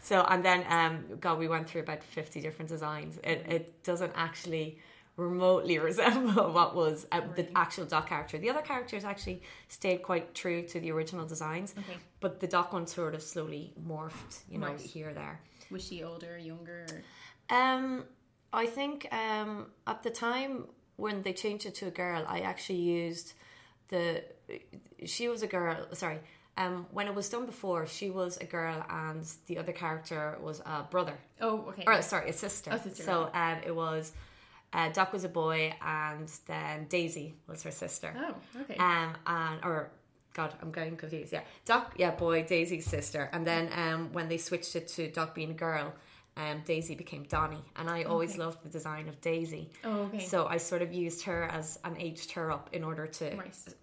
So 0.00 0.22
and 0.28 0.44
then 0.44 0.64
um, 0.68 0.94
God, 1.20 1.38
we 1.40 1.48
went 1.48 1.68
through 1.68 1.82
about 1.82 2.02
fifty 2.04 2.40
different 2.40 2.68
designs. 2.68 3.18
It 3.24 3.38
it 3.48 3.82
doesn't 3.82 4.12
actually 4.14 4.78
remotely 5.16 5.78
resemble 5.90 6.52
what 6.52 6.74
was 6.76 7.06
uh, 7.10 7.20
the 7.34 7.46
actual 7.56 7.84
Doc 7.84 8.08
character. 8.08 8.38
The 8.38 8.50
other 8.50 8.62
characters 8.62 9.04
actually 9.04 9.42
stayed 9.68 10.02
quite 10.02 10.34
true 10.34 10.62
to 10.68 10.78
the 10.80 10.90
original 10.92 11.26
designs, 11.26 11.74
Okay. 11.76 11.98
but 12.20 12.38
the 12.40 12.46
Doc 12.46 12.72
one 12.72 12.86
sort 12.86 13.14
of 13.16 13.22
slowly 13.22 13.74
morphed, 13.90 14.34
you 14.48 14.58
know, 14.58 14.68
Right. 14.68 14.80
here 14.80 15.12
there. 15.12 15.40
Was 15.70 15.84
she 15.86 16.02
older, 16.04 16.38
younger? 16.38 16.86
Um, 17.50 18.04
I 18.52 18.66
think 18.66 19.06
um, 19.12 19.66
at 19.86 20.02
the 20.02 20.10
time 20.10 20.64
when 21.02 21.22
they 21.22 21.32
changed 21.32 21.66
it 21.66 21.74
to 21.74 21.88
a 21.88 21.90
girl, 21.90 22.24
I 22.28 22.40
actually 22.40 22.78
used 22.78 23.34
the. 23.88 24.22
She 25.04 25.28
was 25.28 25.42
a 25.42 25.48
girl. 25.48 25.76
Sorry. 25.92 26.20
Um, 26.56 26.86
when 26.92 27.06
it 27.08 27.14
was 27.14 27.28
done 27.28 27.46
before, 27.46 27.86
she 27.86 28.08
was 28.10 28.36
a 28.36 28.44
girl, 28.44 28.84
and 28.88 29.26
the 29.46 29.58
other 29.58 29.72
character 29.72 30.38
was 30.40 30.60
a 30.60 30.86
brother. 30.90 31.16
Oh, 31.40 31.56
okay. 31.70 31.84
Or 31.86 32.00
sorry, 32.02 32.30
a 32.30 32.32
sister. 32.32 32.70
A 32.70 32.78
sister, 32.78 33.02
So 33.02 33.30
um, 33.34 33.58
it 33.66 33.74
was. 33.74 34.12
Uh, 34.72 34.88
Doc 34.90 35.12
was 35.12 35.24
a 35.24 35.28
boy, 35.28 35.74
and 35.82 36.28
then 36.46 36.86
Daisy 36.88 37.34
was 37.48 37.62
her 37.64 37.72
sister. 37.72 38.14
Oh, 38.16 38.60
okay. 38.62 38.76
Um, 38.76 39.16
and 39.26 39.64
or 39.64 39.90
God, 40.34 40.54
I'm 40.62 40.70
getting 40.70 40.96
confused. 40.96 41.32
Yeah, 41.32 41.42
Doc, 41.64 41.94
yeah, 41.96 42.12
boy, 42.12 42.44
Daisy's 42.44 42.86
sister, 42.86 43.28
and 43.32 43.44
then 43.44 43.64
um, 43.76 44.12
when 44.12 44.28
they 44.28 44.38
switched 44.38 44.76
it 44.76 44.86
to 44.94 45.10
Doc 45.10 45.34
being 45.34 45.50
a 45.50 45.60
girl, 45.68 45.94
um, 46.36 46.62
Daisy 46.64 46.94
became 46.94 47.24
Donnie, 47.24 47.62
and 47.76 47.90
I 47.90 48.04
always 48.04 48.30
Okay. 48.30 48.38
loved 48.40 48.62
the 48.62 48.68
design 48.68 49.08
of 49.08 49.20
Daisy. 49.20 49.70
oh, 49.84 50.02
okay. 50.04 50.20
So 50.24 50.46
I 50.46 50.56
sort 50.56 50.82
of 50.82 50.92
used 50.92 51.22
her 51.24 51.44
as 51.44 51.78
and 51.84 51.96
aged 51.98 52.32
her 52.32 52.50
up 52.50 52.70
in 52.72 52.82
order 52.84 53.06
to 53.06 53.32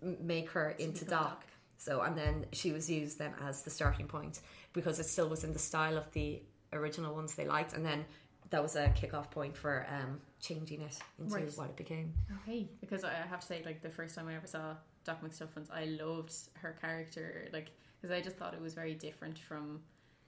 m- 0.02 0.18
make 0.22 0.50
her 0.52 0.72
into 0.72 1.06
become 1.06 1.24
Doc. 1.24 1.46
So 1.78 2.02
and 2.02 2.18
then 2.18 2.46
she 2.52 2.72
was 2.72 2.90
used 2.90 3.20
then 3.20 3.34
as 3.42 3.62
the 3.64 3.70
starting 3.70 4.08
point 4.08 4.42
because 4.74 5.00
it 5.00 5.06
still 5.06 5.30
was 5.30 5.44
in 5.44 5.54
the 5.54 5.60
style 5.60 5.98
of 5.98 6.12
the 6.12 6.42
original 6.74 7.14
ones 7.16 7.36
they 7.36 7.46
liked, 7.46 7.74
and 7.74 7.86
then 7.86 8.06
that 8.50 8.62
was 8.64 8.76
a 8.76 8.90
kick-off 8.90 9.30
point 9.30 9.56
for 9.56 9.86
um, 9.90 10.20
changing 10.40 10.82
it 10.82 10.98
into 11.20 11.36
Right. 11.36 11.52
what 11.56 11.70
it 11.70 11.76
became. 11.76 12.14
Okay, 12.42 12.68
because 12.82 13.04
I 13.04 13.14
have 13.14 13.42
to 13.42 13.46
say, 13.46 13.62
like 13.64 13.82
the 13.84 13.90
first 13.92 14.16
time 14.16 14.28
I 14.28 14.36
ever 14.36 14.48
saw 14.48 14.76
Doc 15.04 15.22
McStuffins, 15.24 15.70
I 15.72 15.86
loved 15.86 16.34
her 16.56 16.76
character, 16.82 17.48
like 17.54 17.70
because 18.02 18.12
I 18.16 18.22
just 18.22 18.38
thought 18.38 18.54
it 18.56 18.62
was 18.62 18.74
very 18.74 18.96
different 18.96 19.38
from 19.38 19.82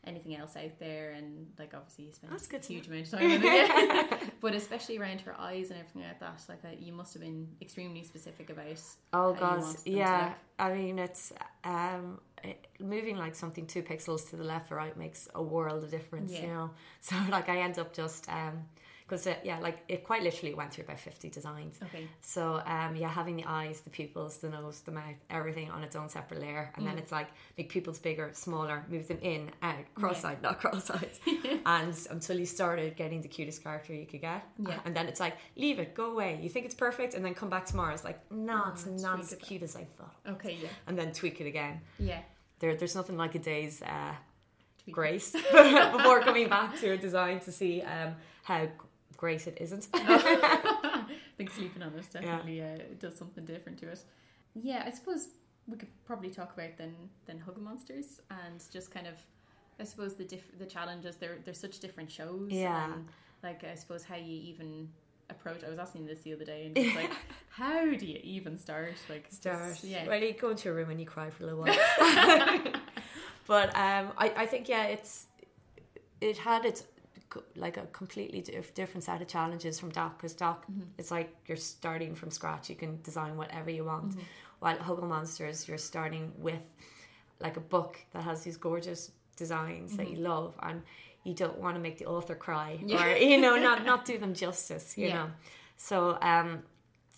anything 0.05 0.35
else 0.35 0.55
out 0.55 0.79
there, 0.79 1.11
and 1.11 1.47
like 1.59 1.73
obviously 1.73 2.05
you 2.05 2.13
spent 2.13 2.31
That's 2.31 2.47
good 2.47 2.63
a 2.63 2.65
huge 2.65 2.87
amount 2.87 3.03
of 3.03 3.11
time 3.11 3.31
on 3.31 3.41
it, 3.43 4.31
but 4.41 4.55
especially 4.55 4.97
around 4.97 5.21
her 5.21 5.39
eyes 5.39 5.69
and 5.69 5.79
everything 5.79 6.03
like 6.03 6.19
that. 6.19 6.41
Like 6.49 6.59
uh, 6.65 6.75
you 6.79 6.93
must 6.93 7.13
have 7.13 7.21
been 7.21 7.47
extremely 7.61 8.03
specific 8.03 8.49
about. 8.49 8.79
Oh 9.13 9.33
god, 9.33 9.59
wanted 9.59 9.75
them 9.77 9.83
to 9.83 9.89
yeah. 9.91 10.33
I 10.57 10.73
mean, 10.73 10.99
it's 10.99 11.33
um, 11.63 12.19
it, 12.43 12.67
moving 12.79 13.17
like 13.17 13.35
something 13.35 13.65
two 13.67 13.83
pixels 13.83 14.29
to 14.31 14.35
the 14.35 14.43
left 14.43 14.71
or 14.71 14.75
right 14.75 14.95
makes 14.97 15.27
a 15.35 15.41
world 15.41 15.83
of 15.83 15.91
difference. 15.91 16.31
You 16.31 16.47
know, 16.47 16.71
so 17.01 17.15
like 17.29 17.49
I 17.49 17.59
end 17.61 17.77
up 17.77 17.93
just 17.93 18.29
um, 18.29 18.65
because 19.11 19.27
uh, 19.27 19.35
yeah, 19.43 19.59
like 19.59 19.79
it 19.89 20.05
quite 20.05 20.23
literally 20.23 20.53
went 20.53 20.71
through 20.71 20.85
about 20.85 20.99
fifty 20.99 21.29
designs. 21.29 21.77
Okay, 21.83 22.07
So 22.21 22.61
um, 22.65 22.95
yeah, 22.95 23.09
having 23.09 23.35
the 23.35 23.43
eyes, 23.45 23.81
the 23.81 23.89
pupils, 23.89 24.37
the 24.37 24.47
nose, 24.49 24.79
the 24.81 24.91
mouth, 24.91 25.15
everything 25.29 25.69
on 25.69 25.83
its 25.83 25.97
own 25.97 26.07
separate 26.07 26.39
layer, 26.39 26.71
and 26.75 26.87
then 26.87 26.95
Mm. 26.95 26.99
it's 26.99 27.11
like 27.11 27.27
make 27.57 27.67
pupils 27.69 27.99
bigger, 27.99 28.29
smaller, 28.33 28.85
move 28.87 29.07
them 29.09 29.19
in, 29.21 29.51
out, 29.61 29.83
cross-eyed, 29.95 30.41
not 30.41 30.59
cross-eyed, 30.61 31.09
and 31.65 31.93
until 32.09 32.39
you 32.39 32.45
started 32.45 32.95
getting 32.95 33.21
the 33.21 33.27
cutest 33.27 33.61
character 33.63 33.93
you 33.93 34.05
could 34.05 34.21
get, 34.21 34.43
Yeah. 34.57 34.79
and 34.85 34.95
then 34.95 35.07
it's 35.07 35.19
like 35.19 35.35
leave 35.57 35.77
it, 35.79 35.93
go 35.93 36.11
away. 36.11 36.39
You 36.41 36.47
think 36.49 36.65
it's 36.65 36.75
perfect, 36.75 37.13
and 37.15 37.25
then 37.25 37.33
come 37.33 37.49
back 37.49 37.65
tomorrow. 37.65 37.93
It's 37.93 38.05
like 38.05 38.19
no, 38.31 38.63
Oh, 38.67 38.71
it's 38.71 38.85
not 38.85 39.19
as 39.19 39.35
cute 39.41 39.63
as 39.63 39.75
I 39.75 39.83
thought, 39.97 40.15
okay, 40.35 40.57
yeah, 40.61 40.69
and 40.87 40.97
then 40.97 41.11
tweak 41.11 41.41
it 41.41 41.47
again. 41.47 41.81
yeah. 41.99 42.21
There, 42.59 42.75
there's 42.75 42.95
nothing 42.95 43.17
like 43.17 43.33
a 43.35 43.39
day's 43.39 43.81
uh, 43.81 44.13
grace 44.91 45.31
before 45.95 46.21
coming 46.21 46.47
back 46.47 46.79
to 46.79 46.91
a 46.91 46.97
design 46.97 47.39
to 47.41 47.51
see 47.51 47.81
um, 47.81 48.15
how 48.43 48.67
great 49.21 49.45
it 49.45 49.57
isn't. 49.61 49.87
I 49.93 51.05
think 51.37 51.51
sleeping 51.51 51.83
on 51.83 51.93
it 51.93 52.07
definitely 52.11 52.61
uh, 52.61 52.77
does 52.99 53.15
something 53.15 53.45
different 53.45 53.77
to 53.81 53.87
it. 53.89 54.03
Yeah, 54.55 54.83
I 54.85 54.89
suppose 54.89 55.27
we 55.67 55.77
could 55.77 55.89
probably 56.05 56.31
talk 56.31 56.49
about 56.57 56.71
then 56.77 56.93
then 57.27 57.39
Hugglemonsters 57.47 58.19
and 58.31 58.57
just 58.73 58.91
kind 58.91 59.05
of, 59.05 59.13
I 59.79 59.83
suppose 59.83 60.15
the 60.15 60.25
diff- 60.25 60.57
the 60.57 60.65
challenges. 60.65 61.17
They're 61.17 61.37
they're 61.45 61.53
such 61.53 61.79
different 61.79 62.11
shows. 62.11 62.49
Yeah. 62.51 62.85
And 62.93 63.07
like 63.43 63.63
I 63.63 63.75
suppose 63.75 64.03
how 64.03 64.15
you 64.15 64.37
even 64.51 64.89
approach. 65.29 65.63
I 65.63 65.69
was 65.69 65.79
asking 65.79 66.07
this 66.07 66.21
the 66.23 66.33
other 66.33 66.43
day 66.53 66.65
and 66.65 66.77
it's 66.77 66.95
like, 66.95 67.11
how 67.49 67.85
do 67.85 68.05
you 68.05 68.19
even 68.23 68.57
start? 68.57 68.95
Like 69.07 69.25
just- 69.29 69.41
start. 69.43 69.83
yeah. 69.83 70.07
Well, 70.07 70.19
you 70.21 70.33
go 70.33 70.49
into 70.49 70.69
a 70.71 70.73
room 70.73 70.89
and 70.89 70.99
you 70.99 71.05
cry 71.05 71.29
for 71.29 71.43
a 71.43 71.45
little 71.47 71.61
while. 71.63 72.59
but 73.47 73.69
um, 73.75 74.05
I, 74.17 74.33
I 74.43 74.45
think 74.47 74.67
yeah, 74.67 74.85
it's 74.85 75.27
it 76.19 76.37
had 76.37 76.65
its 76.65 76.83
like 77.55 77.77
a 77.77 77.85
completely 77.87 78.41
dif- 78.41 78.73
different 78.73 79.03
set 79.03 79.21
of 79.21 79.27
challenges 79.27 79.79
from 79.79 79.89
Doc 79.89 80.17
because 80.17 80.33
Doc 80.33 80.65
Mm-hmm. 80.71 80.81
it's 80.97 81.11
like 81.11 81.29
you're 81.47 81.57
starting 81.57 82.15
from 82.15 82.29
scratch. 82.31 82.69
You 82.69 82.75
can 82.75 82.99
design 83.03 83.37
whatever 83.37 83.69
you 83.69 83.83
want. 83.85 84.15
While 84.59 84.77
Hugglemonsters, 84.77 85.67
you're 85.67 85.77
starting 85.79 86.31
with 86.37 86.61
like 87.39 87.57
a 87.57 87.61
book 87.61 87.97
that 88.13 88.23
has 88.23 88.43
these 88.43 88.57
gorgeous 88.57 89.11
designs 89.35 89.97
that 89.97 90.09
you 90.11 90.17
love 90.17 90.53
and 90.61 90.81
you 91.23 91.33
don't 91.33 91.57
want 91.57 91.75
to 91.75 91.81
make 91.81 91.97
the 91.97 92.05
author 92.05 92.35
cry 92.35 92.77
Mm-hmm. 92.77 92.89
Yeah. 92.89 93.05
or 93.05 93.17
you 93.17 93.37
know 93.39 93.55
not 93.57 93.85
not 93.91 94.05
do 94.05 94.17
them 94.17 94.33
justice 94.33 94.97
you 94.97 95.07
Yeah. 95.07 95.13
know 95.15 95.27
so 95.77 96.17
um 96.21 96.61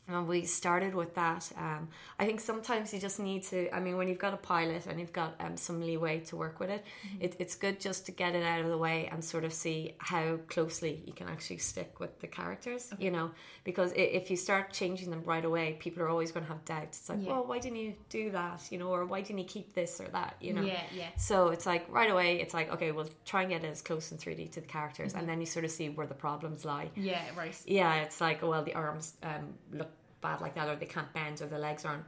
and 0.08 0.28
we 0.28 0.44
started 0.44 0.94
with 0.94 1.16
that. 1.16 1.50
Um, 1.58 1.88
I 2.20 2.26
think 2.26 2.42
sometimes 2.42 2.94
you 2.94 3.00
just 3.00 3.20
need 3.20 3.44
to. 3.44 3.74
I 3.74 3.80
mean, 3.80 3.96
when 3.98 4.08
you've 4.08 4.20
got 4.20 4.34
a 4.34 4.38
pilot 4.38 4.86
and 4.86 5.00
you've 5.00 5.14
got 5.14 5.36
um, 5.40 5.56
some 5.56 5.80
leeway 5.82 6.20
to 6.22 6.36
work 6.36 6.60
with 6.60 6.70
it, 6.70 6.84
it, 7.22 7.36
it's 7.40 7.56
good 7.56 7.80
just 7.80 8.06
to 8.08 8.12
get 8.12 8.36
it 8.36 8.44
out 8.44 8.60
of 8.62 8.68
the 8.68 8.78
way 8.78 9.08
and 9.12 9.24
sort 9.24 9.46
of 9.46 9.54
see 9.54 9.96
how 10.00 10.38
closely 10.48 11.02
you 11.06 11.14
can 11.14 11.30
actually 11.30 11.58
stick 11.58 12.00
with 12.02 12.20
the 12.20 12.28
characters. 12.28 12.92
You 13.00 13.12
know, 13.12 13.32
because 13.64 13.94
if 13.96 14.30
you 14.30 14.36
start 14.36 14.74
changing 14.74 15.10
them 15.10 15.24
right 15.24 15.46
away, 15.46 15.78
people 15.80 16.04
are 16.04 16.10
always 16.10 16.32
going 16.34 16.46
to 16.46 16.52
have 16.52 16.66
doubts. 16.66 17.00
It's 17.00 17.10
like, 17.10 17.20
Yeah. 17.22 17.32
well, 17.32 17.46
why 17.46 17.60
didn't 17.60 17.78
you 17.78 17.94
do 18.10 18.32
that? 18.32 18.62
You 18.72 18.80
know, 18.80 18.90
or 18.90 19.06
why 19.06 19.22
didn't 19.22 19.40
you 19.40 19.46
keep 19.46 19.74
this 19.74 20.02
or 20.02 20.10
that? 20.10 20.36
You 20.42 20.54
know. 20.54 20.64
Yeah, 20.64 20.82
yeah. 20.94 21.10
So 21.16 21.48
it's 21.48 21.66
like 21.66 21.86
right 21.90 22.12
away, 22.12 22.42
it's 22.42 22.54
like 22.54 22.70
okay, 22.74 22.92
we'll 22.92 23.10
try 23.26 23.42
and 23.44 23.50
get 23.52 23.64
it 23.64 23.68
as 23.68 23.82
close 23.82 24.12
in 24.12 24.18
3D 24.18 24.52
to 24.52 24.62
the 24.62 24.68
characters, 24.68 25.14
and 25.14 25.30
then 25.30 25.40
you 25.40 25.46
sort 25.46 25.64
of 25.64 25.72
see 25.72 25.88
where 25.88 26.08
the 26.08 26.14
problems 26.14 26.66
lie. 26.66 26.90
Yeah, 26.96 27.22
right. 27.38 27.56
Yeah, 27.66 28.02
it's 28.02 28.20
like, 28.20 28.44
oh, 28.44 28.50
well, 28.50 28.64
the 28.64 28.74
arms 28.74 29.14
um, 29.24 29.54
look 29.72 29.90
bad 30.28 30.42
like 30.42 30.56
that, 30.56 30.68
or 30.70 30.76
they 30.76 30.92
can't 30.96 31.12
bend, 31.14 31.36
or 31.44 31.48
the 31.48 31.60
legs 31.68 31.84
aren't 31.86 32.06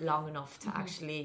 long 0.00 0.28
enough 0.28 0.58
to 0.60 0.68
actually, 0.82 1.22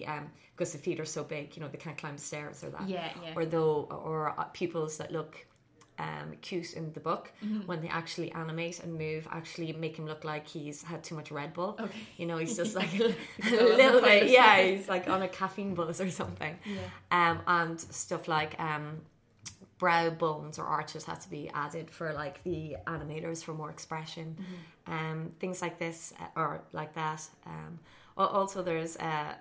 because 0.55 0.71
the 0.73 0.79
feet 0.85 0.99
are 0.99 1.05
so 1.17 1.23
big, 1.23 1.55
you 1.55 1.61
know, 1.61 1.69
they 1.73 1.77
can't 1.85 1.97
climb 2.03 2.17
stairs 2.17 2.63
or 2.63 2.69
that. 2.75 2.85
Yeah, 2.89 3.09
yeah. 3.23 3.33
Or 3.37 3.45
though, 3.45 3.87
or 4.07 4.17
uh, 4.39 4.43
pupils 4.59 4.97
that 4.97 5.11
look 5.11 5.33
um, 5.99 6.27
cute 6.41 6.73
in 6.73 6.91
the 6.93 6.99
book, 6.99 7.31
when 7.67 7.79
they 7.83 7.87
actually 7.87 8.31
animate 8.31 8.79
and 8.83 8.91
move, 9.05 9.27
actually 9.31 9.71
make 9.73 9.95
him 9.99 10.07
look 10.07 10.23
like 10.23 10.47
he's 10.47 10.81
had 10.91 11.03
too 11.03 11.15
much 11.15 11.29
Red 11.31 11.53
Bull. 11.53 11.77
Okay. 11.79 11.99
You 12.17 12.25
know, 12.25 12.37
he's 12.37 12.57
just 12.57 12.73
like 12.81 12.93
a, 12.99 13.09
a 13.09 13.15
Because 13.37 13.53
of 13.53 13.59
the 13.59 13.75
little 13.83 14.01
bit, 14.01 14.29
yeah, 14.31 14.59
he's 14.69 14.87
like 14.89 15.07
on 15.07 15.21
a 15.21 15.27
caffeine 15.27 15.75
buzz 15.75 16.01
or 16.01 16.09
something 16.09 16.55
Yeah. 16.65 16.79
um, 17.31 17.41
and 17.45 17.79
stuff 17.79 18.27
like 18.27 18.59
um, 18.59 19.01
brow 19.83 20.09
bones 20.25 20.55
or 20.61 20.65
arches 20.79 21.03
had 21.11 21.19
to 21.25 21.29
be 21.37 21.43
added 21.65 21.87
for 21.97 22.07
like 22.23 22.37
the 22.49 22.61
animators 22.95 23.39
for 23.45 23.53
more 23.61 23.71
expression. 23.77 24.27
Um, 24.95 25.19
things 25.41 25.57
like 25.65 25.77
this 25.85 25.97
uh, 26.21 26.39
or 26.41 26.49
like 26.79 26.91
that. 27.01 27.21
Um, 27.53 27.71
also 28.15 28.57
there's 28.69 28.95
uh, 29.09 29.31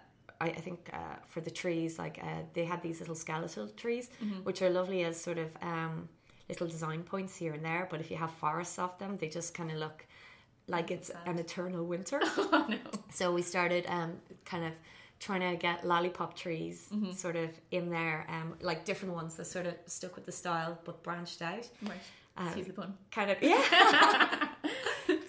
I, 0.45 0.47
I 0.59 0.61
think 0.67 0.81
uh, 1.01 1.17
for 1.33 1.41
the 1.49 1.55
trees 1.63 1.93
like 2.05 2.17
uh, 2.29 2.43
they 2.55 2.65
had 2.73 2.81
these 2.83 2.99
little 3.03 3.15
skeletal 3.25 3.69
trees 3.83 4.07
which 4.47 4.59
are 4.63 4.71
lovely 4.81 5.01
as 5.09 5.15
sort 5.29 5.39
of 5.39 5.51
um, 5.73 6.09
little 6.51 6.67
design 6.77 7.03
points 7.13 7.33
here 7.43 7.53
and 7.57 7.65
there 7.71 7.85
but 7.91 7.99
if 8.01 8.11
you 8.11 8.17
have 8.25 8.33
forests 8.43 8.79
of 8.87 8.93
them 9.01 9.13
they 9.21 9.29
just 9.29 9.51
kind 9.59 9.71
of 9.71 9.79
look 9.87 9.99
like 10.67 10.91
it's 10.91 11.11
an 11.27 11.39
eternal 11.39 11.85
winter. 11.95 12.21
Oh 12.55 12.67
no. 12.69 12.79
so 13.19 13.25
we 13.39 13.43
started 13.43 13.85
um, 13.99 14.11
kind 14.53 14.65
of 14.71 14.73
trying 15.23 15.41
to 15.49 15.57
get 15.57 15.87
lollipop 15.87 16.35
trees 16.37 16.89
sort 17.15 17.37
of 17.37 17.49
in 17.71 17.91
there, 17.91 18.27
um, 18.29 18.55
like 18.61 18.85
different 18.85 19.15
ones 19.15 19.37
that 19.37 19.47
sort 19.47 19.67
of 19.67 19.75
stuck 19.87 20.17
with 20.17 20.27
the 20.27 20.33
style 20.33 20.77
but 20.85 21.03
branched 21.05 21.41
out. 21.43 21.67
Right. 21.83 21.97
Um, 22.37 22.47
Excuse 22.47 22.67
the 22.67 22.73
pun. 22.73 22.95
Kind 23.11 23.31
of, 23.31 23.37
yeah. 23.43 24.49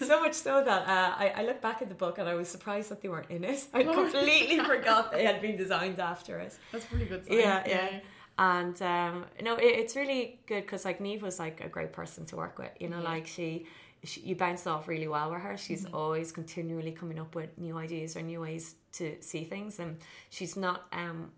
so 0.00 0.20
much 0.20 0.34
so 0.34 0.64
that 0.64 0.82
uh, 0.88 1.14
I, 1.16 1.32
I 1.36 1.42
look 1.44 1.60
back 1.60 1.80
at 1.82 1.88
the 1.88 1.94
book 1.94 2.18
and 2.18 2.28
I 2.28 2.34
was 2.34 2.48
surprised 2.48 2.90
that 2.90 3.00
they 3.02 3.08
weren't 3.08 3.30
in 3.30 3.44
it. 3.44 3.66
I 3.72 3.82
completely 3.84 4.58
forgot 4.72 5.12
they 5.12 5.24
had 5.24 5.40
been 5.40 5.56
designed 5.56 5.98
after 6.00 6.38
it. 6.38 6.56
That's 6.72 6.84
pretty 6.86 7.06
good 7.06 7.26
sign. 7.26 7.38
Yeah, 7.38 7.62
yeah. 7.66 8.00
And 8.36 8.80
um, 8.82 9.26
no, 9.42 9.54
it, 9.56 9.64
it's 9.80 9.94
really 9.96 10.40
good 10.46 10.62
because 10.62 10.84
like 10.84 10.98
Niamh 10.98 11.22
was 11.22 11.38
like 11.38 11.60
a 11.60 11.68
great 11.68 11.92
person 11.92 12.26
to 12.26 12.36
work 12.36 12.58
with. 12.58 12.72
You 12.80 12.88
know, 12.88 12.98
Yeah. 13.00 13.08
like 13.14 13.26
she, 13.26 13.66
she, 14.04 14.20
you 14.20 14.34
bounce 14.36 14.66
off 14.66 14.86
really 14.88 15.08
well 15.08 15.30
with 15.32 15.40
her. 15.42 15.56
She's 15.56 15.84
Mm-hmm. 15.84 15.94
always 15.96 16.32
continually 16.32 16.92
coming 16.92 17.18
up 17.18 17.34
with 17.34 17.56
new 17.58 17.76
ideas 17.78 18.16
or 18.16 18.22
new 18.22 18.40
ways 18.40 18.74
to 18.92 19.16
see 19.20 19.44
things, 19.44 19.78
and 19.80 19.98
she's 20.30 20.56
not 20.56 20.86
um, 20.92 21.32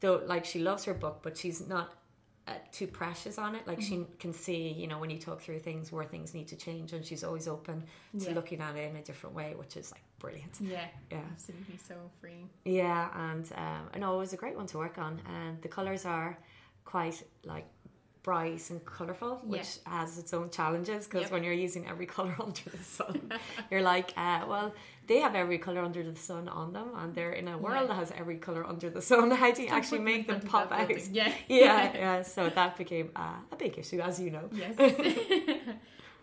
though 0.00 0.22
like 0.26 0.44
she 0.44 0.58
loves 0.60 0.84
her 0.84 0.94
book, 0.94 1.20
but 1.22 1.36
she's 1.36 1.66
not 1.66 1.94
uh, 2.46 2.52
too 2.72 2.86
precious 2.86 3.38
on 3.38 3.54
it. 3.54 3.66
Like 3.66 3.78
Mm-hmm. 3.80 4.02
she 4.04 4.18
can 4.18 4.32
see, 4.32 4.68
you 4.72 4.86
know, 4.86 4.98
when 4.98 5.10
you 5.10 5.18
talk 5.18 5.40
through 5.40 5.60
things 5.60 5.92
where 5.92 6.04
things 6.04 6.34
need 6.34 6.48
to 6.48 6.56
change, 6.56 6.92
and 6.92 7.04
she's 7.04 7.22
always 7.24 7.46
open 7.48 7.84
to 8.20 8.28
Yeah. 8.28 8.34
looking 8.34 8.60
at 8.60 8.74
it 8.76 8.90
in 8.90 8.96
a 8.96 9.02
different 9.02 9.34
way, 9.36 9.54
which 9.56 9.76
is 9.76 9.90
like 9.92 10.02
brilliant. 10.18 10.58
Yeah, 10.60 10.86
Yeah. 11.10 11.20
absolutely 11.32 11.76
so 11.76 11.94
free. 12.20 12.46
Yeah, 12.64 13.08
and 13.30 13.50
um, 13.54 13.90
I 13.94 13.98
know 13.98 14.14
it 14.16 14.18
was 14.18 14.32
a 14.32 14.36
great 14.36 14.56
one 14.56 14.66
to 14.68 14.78
work 14.78 14.98
on, 14.98 15.20
and 15.26 15.60
the 15.62 15.68
colors 15.68 16.04
are 16.04 16.38
quite 16.84 17.22
like 17.44 17.66
bright 18.28 18.64
and 18.70 18.80
colourful, 18.84 19.34
which 19.52 19.70
has 19.86 20.18
its 20.22 20.32
own 20.38 20.48
challenges 20.58 21.00
because 21.06 21.22
Yep. 21.26 21.32
when 21.32 21.42
you're 21.44 21.60
using 21.66 21.84
every 21.92 22.06
colour 22.16 22.36
under 22.48 22.66
the 22.76 22.84
sun, 22.98 23.16
you're 23.70 23.86
like, 23.94 24.08
uh, 24.24 24.40
well, 24.52 24.68
they 25.08 25.18
have 25.26 25.34
every 25.42 25.58
colour 25.66 25.82
under 25.88 26.02
the 26.10 26.14
sun 26.28 26.44
on 26.60 26.68
them, 26.76 26.88
and 27.00 27.08
they're 27.14 27.32
in 27.42 27.48
a 27.48 27.56
world 27.64 27.80
Yeah. 27.82 27.86
that 27.90 27.94
has 28.02 28.10
every 28.22 28.36
colour 28.46 28.64
under 28.72 28.88
the 28.96 29.00
sun. 29.10 29.30
How 29.42 29.50
do 29.50 29.62
you 29.62 29.68
Don't 29.68 29.78
actually 29.78 29.98
put 30.00 30.04
them 30.04 30.14
in 30.14 30.18
make 30.18 30.26
them 30.26 30.40
pop 30.52 30.70
out? 30.70 30.88
building. 30.88 31.08
Yeah, 31.20 31.32
yeah, 31.48 31.96
yeah. 32.04 32.22
So 32.34 32.40
that 32.58 32.76
became 32.82 33.08
uh, 33.16 33.38
a 33.54 33.56
big 33.64 33.78
issue, 33.82 34.00
as 34.08 34.14
you 34.20 34.30
know. 34.36 34.46
yes. 34.62 34.74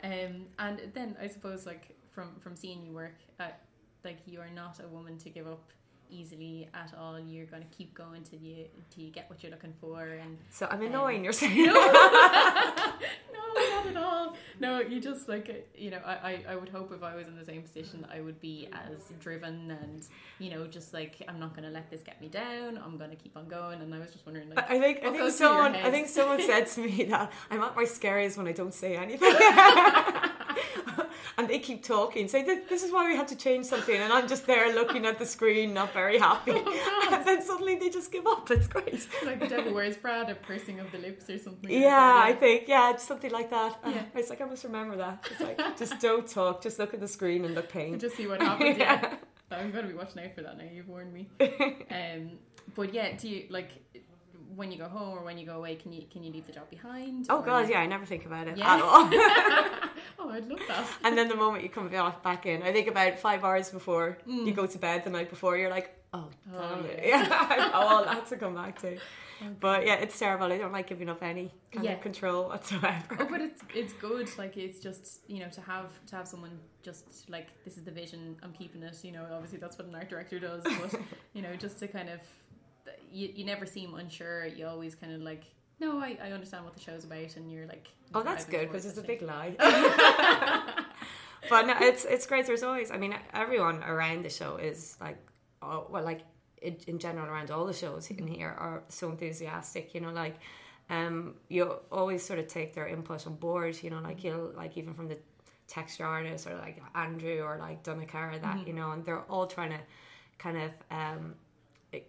um, 0.04 0.34
and 0.66 0.76
then 0.94 1.10
I 1.26 1.28
suppose 1.36 1.66
like 1.72 1.86
from 2.14 2.28
from 2.44 2.54
seeing 2.56 2.80
you 2.86 2.94
work, 3.04 3.18
uh, 3.40 3.50
like 4.08 4.20
you 4.32 4.38
are 4.46 4.54
not 4.62 4.80
a 4.80 4.88
woman 4.88 5.18
to 5.24 5.30
give 5.38 5.48
up 5.48 5.66
easily 6.10 6.68
at 6.74 6.94
all. 7.00 7.20
You're 7.20 7.46
going 7.46 7.64
to 7.64 7.78
keep 7.78 7.94
going 7.94 8.24
till 8.24 8.40
you 8.40 8.66
till 8.90 9.04
you 9.04 9.12
get 9.12 9.30
what 9.30 9.44
you're 9.44 9.52
looking 9.52 9.74
for, 9.82 10.02
and 10.04 10.38
So 10.50 10.68
I'm 10.70 10.80
Um, 10.82 10.88
annoying. 10.88 11.24
You're 11.24 11.34
saying. 11.44 11.66
no, 11.74 11.74
not 11.74 13.88
at 13.88 13.98
all. 13.98 14.36
No, 14.60 14.80
you 14.80 15.00
just 15.02 15.28
like 15.28 15.70
you 15.78 15.92
know. 15.92 16.00
I, 16.06 16.14
I 16.14 16.44
I 16.52 16.56
would 16.56 16.70
hope 16.70 16.92
if 16.94 17.04
I 17.04 17.16
was 17.16 17.28
in 17.28 17.36
the 17.38 17.46
same 17.46 17.62
position, 17.62 18.06
I 18.14 18.22
would 18.22 18.40
be 18.42 18.68
as 18.72 19.00
driven 19.20 19.72
and 19.72 20.08
you 20.40 20.50
know 20.52 20.66
just 20.68 20.94
like 20.94 21.22
I'm 21.28 21.40
not 21.40 21.56
going 21.56 21.68
to 21.68 21.74
let 21.74 21.90
this 21.90 22.02
get 22.02 22.22
me 22.22 22.28
down. 22.30 22.78
I'm 22.78 22.98
going 22.98 23.10
to 23.10 23.16
keep 23.16 23.36
on 23.38 23.48
going. 23.48 23.82
And 23.82 23.94
I 23.94 24.00
was 24.00 24.12
just 24.12 24.26
wondering 24.26 24.50
like. 24.50 24.70
I 24.70 24.80
think 24.80 25.00
I 25.00 25.12
think 25.12 25.18
goes 25.18 25.38
through 25.38 25.48
your 25.48 25.56
someone 25.64 25.76
I 25.76 25.92
think 25.92 26.08
someone 26.08 26.42
said 26.42 26.68
to 26.68 26.82
me 26.86 27.04
that 27.06 27.32
I'm 27.52 27.62
at 27.62 27.76
my 27.76 27.86
scariest 27.86 28.38
when 28.38 28.48
I 28.48 28.52
don't 28.54 28.74
say 28.74 28.96
anything. 28.96 29.34
and 31.38 31.48
they 31.48 31.60
keep 31.60 31.84
talking, 31.84 32.28
say 32.28 32.44
"Th- 32.44 32.68
this 32.70 32.84
is 32.84 32.92
why 32.92 33.08
we 33.08 33.16
had 33.16 33.28
to 33.30 33.36
change 33.36 33.66
something, 33.66 33.96
and 33.96 34.12
I'm 34.12 34.28
just 34.28 34.46
there 34.48 34.74
looking 34.74 35.06
at 35.06 35.20
the 35.20 35.26
screen, 35.26 35.74
not 35.74 35.94
very 35.94 36.18
happy. 36.18 36.54
Oh, 36.98 37.10
and 37.12 37.26
then 37.26 37.42
suddenly 37.42 37.76
they 37.78 37.90
just 37.90 38.12
give 38.12 38.26
up. 38.28 38.50
It's 38.52 38.68
great. 38.68 39.08
like 39.26 39.40
the 39.40 39.48
devil 39.48 39.74
wears 39.74 39.98
Prada, 39.98 40.36
pursing 40.36 40.80
of 40.80 40.92
the 40.92 40.98
lips 40.98 41.30
or 41.30 41.38
something. 41.38 41.70
like 41.70 41.80
Yeah, 41.82 42.22
I 42.24 42.34
think 42.34 42.68
yeah, 42.68 42.96
something 42.98 43.32
like 43.32 43.50
that. 43.50 43.80
Yeah. 43.86 44.04
It's 44.16 44.30
like 44.30 44.42
I 44.42 44.46
must 44.46 44.64
remember 44.64 44.96
that. 44.98 45.28
It's 45.32 45.42
like 45.42 45.78
just 45.78 46.00
don't 46.00 46.28
talk, 46.28 46.62
just 46.64 46.80
look 46.80 46.94
at 46.94 47.00
the 47.00 47.08
screen 47.08 47.46
and 47.46 47.54
look 47.56 47.70
pain. 47.70 48.00
Just 48.00 48.16
see 48.16 48.28
what 48.28 48.42
happens. 48.42 48.78
yeah. 48.78 49.16
I'm 49.52 49.72
going 49.72 49.86
to 49.86 49.92
be 49.92 49.98
watching 49.98 50.24
out 50.24 50.34
for 50.36 50.42
that 50.42 50.58
now. 50.58 50.66
You've 50.72 50.88
warned 50.88 51.14
me. 51.14 51.30
Um, 51.92 52.32
but 52.76 52.94
yeah, 52.94 53.16
do 53.16 53.28
you 53.30 53.46
like 53.50 53.70
when 54.56 54.72
you 54.72 54.78
go 54.78 54.88
home 54.88 55.18
or 55.18 55.24
when 55.24 55.38
you 55.38 55.46
go 55.46 55.58
away? 55.58 55.76
Can 55.76 55.92
you 55.94 56.04
can 56.12 56.24
you 56.24 56.32
leave 56.32 56.48
the 56.48 56.54
job 56.54 56.70
behind? 56.70 57.28
Oh 57.30 57.38
or- 57.40 57.46
god, 57.46 57.70
yeah, 57.70 57.80
I 57.80 57.86
never 57.86 58.06
think 58.06 58.26
about 58.26 58.48
it 58.48 58.58
Yeah. 58.58 58.76
at 58.76 58.82
all. 58.82 59.10
oh, 60.20 60.30
I'd 60.32 60.48
love 60.48 60.60
that. 60.68 60.88
And 61.04 61.18
then 61.18 61.28
the 61.28 61.36
moment 61.36 61.64
you 61.64 61.70
come 61.70 61.88
back 62.24 62.46
in, 62.46 62.64
I 62.64 62.72
think 62.72 62.88
about 62.88 63.18
five 63.20 63.44
hours 63.44 63.70
before 63.70 64.18
you 64.26 64.52
Mm. 64.52 64.56
go 64.56 64.66
to 64.66 64.78
bed 64.78 65.04
the 65.04 65.10
night 65.10 65.30
before, 65.30 65.58
you're 65.58 65.70
like, 65.70 65.90
oh, 66.14 66.30
Oh, 66.54 66.60
damn 66.76 66.86
it. 66.86 67.04
yeah. 67.06 67.24
Yeah, 67.58 67.72
all 67.74 68.04
that 68.06 68.26
to 68.28 68.38
come 68.38 68.56
back 68.56 68.80
to. 68.82 68.98
But 69.60 69.86
yeah, 69.86 69.96
it's 69.96 70.18
terrible. 70.18 70.46
I 70.52 70.58
don't 70.58 70.72
like 70.72 70.88
giving 70.88 71.10
up 71.10 71.22
any 71.22 71.52
kind 71.74 71.86
Yeah. 71.86 71.92
of 71.94 72.02
control 72.02 72.48
whatsoever. 72.48 73.18
Oh, 73.20 73.28
but 73.30 73.42
it's 73.42 73.62
it's 73.74 73.92
good. 73.94 74.30
Like 74.38 74.56
it's 74.56 74.80
just 74.80 75.20
you 75.28 75.40
know 75.42 75.50
to 75.50 75.62
have 75.62 75.90
to 76.08 76.16
have 76.16 76.26
someone 76.28 76.58
just 76.84 77.30
like 77.30 77.48
this 77.66 77.76
is 77.78 77.84
the 77.84 77.92
vision. 77.92 78.38
I'm 78.44 78.54
keeping 78.54 78.82
it. 78.82 78.96
You 79.04 79.12
know, 79.12 79.26
obviously 79.34 79.60
that's 79.60 79.78
what 79.78 79.88
an 79.90 79.96
art 79.96 80.10
director 80.10 80.40
does. 80.40 80.64
But 80.64 80.96
you 81.34 81.42
know, 81.42 81.54
just 81.58 81.78
to 81.80 81.88
kind 81.90 82.10
of 82.10 82.22
you 83.16 83.32
you 83.34 83.46
never 83.46 83.66
seem 83.66 83.94
unsure. 83.96 84.46
You 84.46 84.68
always 84.68 84.96
kind 84.96 85.14
of 85.14 85.22
like 85.22 85.44
no, 85.80 86.00
I, 86.00 86.18
I 86.24 86.32
understand 86.32 86.64
what 86.64 86.74
the 86.74 86.80
show's 86.80 87.04
about, 87.04 87.36
and 87.36 87.52
you're 87.52 87.68
like 87.68 87.88
Oh, 88.14 88.24
that's 88.24 88.46
good 88.46 88.68
because 88.68 88.86
it's 88.86 88.98
a 88.98 89.02
big 89.02 89.22
lie. 89.22 89.56
but 91.50 91.68
no, 91.68 91.74
it's 91.80 92.06
it's 92.06 92.26
great. 92.26 92.46
There's 92.46 92.64
always, 92.64 92.92
I 92.92 92.98
mean, 92.98 93.16
everyone 93.34 93.84
around 93.84 94.24
the 94.24 94.30
show 94.30 94.58
is 94.58 94.98
like, 95.02 95.18
oh, 95.62 95.88
well, 95.90 96.04
like 96.04 96.22
in, 96.62 96.78
in 96.88 97.00
general 97.00 97.28
around 97.28 97.52
all 97.52 97.66
the 97.66 97.74
shows 97.74 98.10
in 98.10 98.28
here 98.28 98.56
are 98.58 98.84
so 98.90 99.10
enthusiastic. 99.10 99.94
You 99.94 100.02
know, 100.02 100.12
like 100.12 100.36
um, 100.90 101.36
you 101.50 101.76
always 101.92 102.26
sort 102.26 102.40
of 102.40 102.48
take 102.48 102.74
their 102.74 102.88
input 102.88 103.26
on 103.28 103.36
board. 103.36 103.78
You 103.82 103.90
know, 103.90 104.00
like 104.00 104.24
you'll 104.24 104.54
like 104.56 104.78
even 104.78 104.94
from 104.94 105.08
the 105.08 105.18
texture 105.68 106.06
artist 106.06 106.48
or 106.48 106.56
like 106.56 106.82
Andrew 106.94 107.42
or 107.42 107.58
like 107.58 107.84
Donna 107.84 108.06
that 108.42 108.68
you 108.68 108.74
know, 108.74 108.92
and 108.92 109.04
they're 109.04 109.24
all 109.24 109.48
trying 109.48 109.72
to 109.72 109.80
kind 110.38 110.58
of 110.58 110.72
um, 110.92 111.36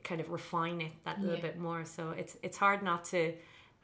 kind 0.04 0.20
of 0.20 0.30
refine 0.30 0.80
it 0.80 0.92
that 1.04 1.20
little 1.20 1.36
Yeah. 1.36 1.42
bit 1.42 1.58
more. 1.58 1.84
So 1.84 2.10
it's 2.10 2.36
it's 2.42 2.56
hard 2.58 2.82
not 2.82 3.04
to 3.06 3.34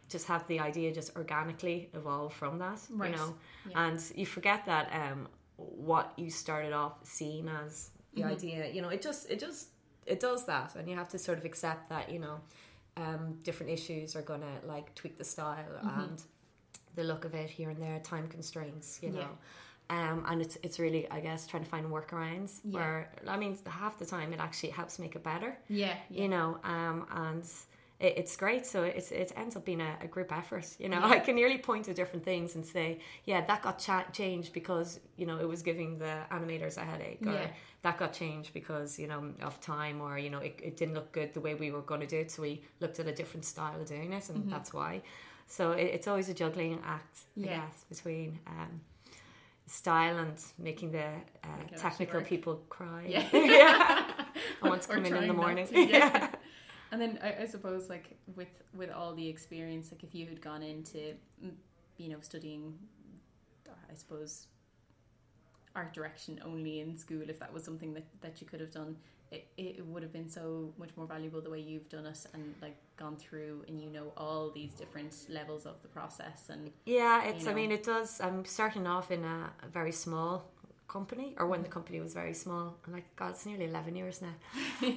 just 0.08 0.26
have 0.26 0.46
the 0.46 0.60
idea 0.60 0.92
just 0.92 1.16
organically 1.16 1.88
evolve 1.94 2.32
from 2.34 2.58
that. 2.58 2.80
Right. 2.90 3.10
You 3.10 3.16
know, 3.16 3.34
Yeah. 3.70 3.86
and 3.86 4.12
you 4.14 4.26
forget 4.26 4.64
that 4.66 4.92
um, 4.92 5.28
what 5.56 6.12
you 6.16 6.30
started 6.30 6.72
off 6.72 7.00
seeing 7.04 7.48
as 7.48 7.90
the 8.14 8.24
idea. 8.24 8.70
You 8.72 8.82
know, 8.82 8.88
it 8.90 9.00
just 9.02 9.30
it 9.30 9.38
just 9.40 9.68
it 10.06 10.20
does 10.20 10.44
that, 10.46 10.74
and 10.76 10.88
you 10.88 10.96
have 10.96 11.08
to 11.10 11.18
sort 11.18 11.38
of 11.38 11.44
accept 11.44 11.88
that. 11.88 12.10
You 12.10 12.18
know, 12.18 12.40
um, 12.96 13.38
different 13.42 13.72
issues 13.72 14.14
are 14.16 14.22
gonna 14.22 14.60
like 14.64 14.94
tweak 14.94 15.16
the 15.16 15.24
style 15.24 15.74
and 15.82 16.22
the 16.94 17.04
look 17.04 17.24
of 17.24 17.34
it 17.34 17.48
here 17.48 17.70
and 17.70 17.80
there. 17.80 17.98
Time 18.00 18.28
constraints. 18.28 19.02
You 19.02 19.12
Yeah. 19.14 19.28
Um, 19.96 20.18
and 20.30 20.36
it's 20.44 20.56
it's 20.66 20.78
really 20.84 21.02
I 21.16 21.20
guess 21.26 21.40
trying 21.50 21.64
to 21.66 21.70
find 21.74 21.84
workarounds 21.98 22.52
Yeah. 22.64 22.74
where 22.76 22.98
I 23.34 23.36
mean 23.42 23.52
half 23.82 23.94
the 24.02 24.06
time 24.14 24.28
it 24.36 24.40
actually 24.46 24.72
helps 24.80 24.94
make 25.04 25.14
it 25.18 25.22
better 25.32 25.50
Yeah, 25.68 25.94
yeah. 26.10 26.22
you 26.22 26.28
know 26.34 26.48
um, 26.74 26.98
and 27.26 27.44
it, 28.06 28.12
it's 28.20 28.34
great 28.44 28.64
so 28.72 28.78
it's, 28.98 29.10
it 29.12 29.30
ends 29.42 29.54
up 29.58 29.64
being 29.70 29.82
a, 29.90 29.92
a 30.06 30.08
group 30.14 30.30
effort 30.40 30.66
you 30.82 30.88
know 30.92 31.00
Yeah. 31.00 31.16
i 31.16 31.18
can 31.26 31.34
nearly 31.40 31.58
point 31.70 31.82
to 31.88 31.92
different 32.00 32.24
things 32.30 32.48
and 32.56 32.64
say 32.76 32.88
yeah 33.30 33.40
that 33.50 33.60
got 33.66 33.76
cha- 33.86 34.08
changed 34.20 34.50
because 34.60 34.88
you 35.20 35.26
know 35.28 35.36
it 35.44 35.48
was 35.54 35.60
giving 35.70 35.90
the 36.04 36.14
animators 36.36 36.74
a 36.82 36.84
headache 36.92 37.22
or 37.30 37.32
Yeah. 37.38 37.48
that 37.84 37.94
got 38.02 38.12
changed 38.22 38.50
because 38.60 38.88
you 39.02 39.08
know 39.12 39.20
of 39.48 39.54
time 39.60 39.96
or 40.06 40.12
you 40.24 40.30
know 40.34 40.42
it, 40.48 40.54
it 40.68 40.74
didn't 40.80 40.94
look 40.98 41.10
good 41.18 41.28
the 41.38 41.42
way 41.46 41.52
we 41.64 41.68
were 41.74 41.86
going 41.90 42.02
to 42.06 42.10
do 42.16 42.18
it 42.24 42.28
so 42.34 42.38
we 42.48 42.54
looked 42.82 42.98
at 43.02 43.06
a 43.14 43.16
different 43.20 43.44
style 43.52 43.78
of 43.82 43.86
doing 43.94 44.10
it 44.18 44.24
and 44.30 44.38
Mm-hmm. 44.38 44.50
that's 44.54 44.72
why 44.78 44.92
so 45.56 45.62
it, 45.82 45.88
it's 45.96 46.08
always 46.10 46.28
a 46.34 46.36
juggling 46.42 46.78
act 46.96 47.14
Yeah. 47.36 47.44
i 47.46 47.48
guess 47.58 47.76
between 47.94 48.30
um, 48.54 48.72
style 49.66 50.18
and 50.18 50.34
making 50.58 50.92
the 50.92 51.04
uh, 51.04 51.56
Make 51.58 51.72
it 51.72 51.84
actually 51.84 52.06
technical 52.06 52.20
people 52.22 52.62
cry. 52.68 53.06
Yeah. 53.08 53.28
yeah. 53.32 54.10
I 54.62 54.68
want 54.68 54.82
to 54.82 54.88
come 54.88 55.04
in 55.04 55.16
in 55.16 55.28
the 55.28 55.34
morning. 55.34 55.66
to, 55.66 55.80
yeah. 55.80 56.28
And 56.90 57.00
then 57.00 57.18
I, 57.22 57.42
I 57.42 57.46
suppose 57.46 57.88
like 57.88 58.16
with 58.36 58.62
with 58.74 58.90
all 58.90 59.14
the 59.14 59.26
experience, 59.28 59.90
like 59.90 60.04
if 60.04 60.14
you 60.14 60.26
had 60.26 60.40
gone 60.40 60.62
into 60.62 61.14
mm, 61.44 61.52
you 61.96 62.10
know 62.10 62.18
studying, 62.20 62.74
I 63.68 63.94
suppose 63.94 64.46
art 65.74 65.94
direction 65.94 66.40
only 66.44 66.80
in 66.80 66.96
school, 66.96 67.22
if 67.28 67.38
that 67.38 67.52
was 67.52 67.64
something 67.64 67.94
that 67.94 68.04
that 68.20 68.40
you 68.40 68.46
could 68.46 68.60
have 68.60 68.72
done, 68.72 68.96
it, 69.32 69.46
it 69.56 69.86
would 69.86 70.02
have 70.02 70.12
been 70.12 70.28
so 70.28 70.72
much 70.78 70.90
more 70.96 71.06
valuable 71.06 71.40
the 71.40 71.50
way 71.50 71.60
you've 71.60 71.88
done 71.88 72.06
it 72.06 72.26
and 72.34 72.54
like 72.60 72.76
gone 72.96 73.16
through 73.16 73.64
and 73.68 73.80
you 73.80 73.90
know 73.90 74.12
all 74.16 74.50
these 74.50 74.72
different 74.72 75.14
levels 75.28 75.66
of 75.66 75.76
the 75.82 75.88
process 75.88 76.40
and 76.50 76.70
Yeah, 76.84 77.24
it's. 77.24 77.44
you 77.44 77.50
I 77.50 77.54
mean, 77.54 77.72
it 77.72 77.82
does. 77.82 78.20
I'm 78.20 78.44
starting 78.44 78.86
off 78.86 79.10
in 79.10 79.24
a, 79.24 79.50
a 79.66 79.68
very 79.68 79.92
small 79.92 80.32
company, 80.88 81.34
or 81.38 81.46
when 81.46 81.62
the 81.62 81.68
company 81.68 81.98
was 82.00 82.12
very 82.14 82.34
small. 82.34 82.76
And 82.84 82.94
like, 82.94 83.16
God, 83.16 83.30
it's 83.30 83.46
nearly 83.46 83.64
eleven 83.64 83.96
years 83.96 84.20
now. 84.22 84.34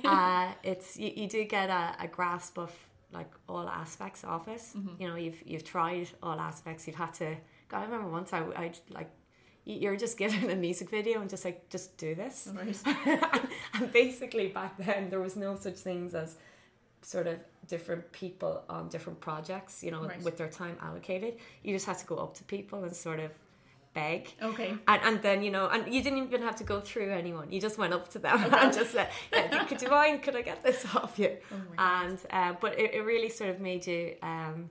uh, 0.16 0.52
it's 0.64 0.98
you, 0.98 1.12
you 1.16 1.28
do 1.28 1.44
get 1.46 1.70
a, 1.70 1.96
a 2.00 2.08
grasp 2.08 2.58
of 2.58 2.72
like 3.14 3.32
all 3.48 3.68
aspects 3.70 4.24
of 4.26 4.48
it. 4.48 4.62
You 5.00 5.08
know, 5.08 5.16
you've 5.16 5.42
you've 5.46 5.64
tried 5.64 6.10
all 6.22 6.40
aspects. 6.40 6.86
You've 6.88 6.98
had 6.98 7.14
to. 7.16 7.36
God, 7.70 7.80
I 7.80 7.86
remember 7.86 8.10
once 8.10 8.34
I 8.34 8.40
I 8.40 8.72
like. 8.90 9.10
You- 9.66 9.80
You're 9.82 9.98
just 9.98 10.18
given 10.18 10.50
a 10.50 10.56
music 10.56 10.90
video 10.90 11.22
and 11.22 11.30
just 11.30 11.44
like 11.46 11.70
just 11.70 11.98
do 11.98 12.16
this, 12.16 12.48
right. 12.56 12.80
and 13.74 13.92
basically 13.92 14.48
back 14.48 14.78
then 14.78 15.10
there 15.10 15.20
was 15.20 15.36
no 15.36 15.56
such 15.56 15.78
things 15.78 16.14
as 16.16 16.38
sort 17.02 17.28
of 17.28 17.38
different 17.68 18.12
people 18.12 18.64
on 18.70 18.90
different 18.90 19.20
projects, 19.22 19.84
you 19.84 19.92
know, 19.92 20.04
Right. 20.04 20.22
with 20.24 20.38
their 20.38 20.50
time 20.50 20.78
allocated. 20.82 21.38
You 21.64 21.74
just 21.74 21.86
had 21.86 21.98
to 22.00 22.06
go 22.06 22.16
up 22.18 22.34
to 22.36 22.44
people 22.44 22.84
and 22.84 22.96
sort 22.96 23.20
of 23.20 23.32
beg. 23.94 24.34
Okay. 24.42 24.74
And, 24.88 25.02
and 25.04 25.22
then, 25.22 25.42
you 25.44 25.52
know, 25.52 25.68
and 25.70 25.92
you 25.94 26.02
didn't 26.04 26.24
even 26.28 26.42
have 26.42 26.56
to 26.58 26.64
go 26.64 26.80
through 26.82 27.12
anyone. 27.12 27.52
You 27.52 27.62
just 27.62 27.78
went 27.78 27.94
up 27.94 28.10
to 28.10 28.20
them 28.20 28.38
and 28.54 28.74
just 28.74 28.92
said, 28.92 29.10
yeah, 29.32 29.64
could 29.66 29.82
you 29.82 29.90
mind, 29.90 30.22
could 30.24 30.36
I 30.36 30.42
get 30.42 30.64
this 30.64 30.86
off 30.96 31.18
you? 31.18 31.38
Oh. 31.52 31.56
And, 31.78 32.20
uh, 32.30 32.54
but 32.60 32.78
it, 32.80 32.94
it 32.96 33.02
really 33.02 33.30
sort 33.30 33.50
of 33.52 33.60
made 33.62 33.86
you 33.88 34.16
um, 34.22 34.70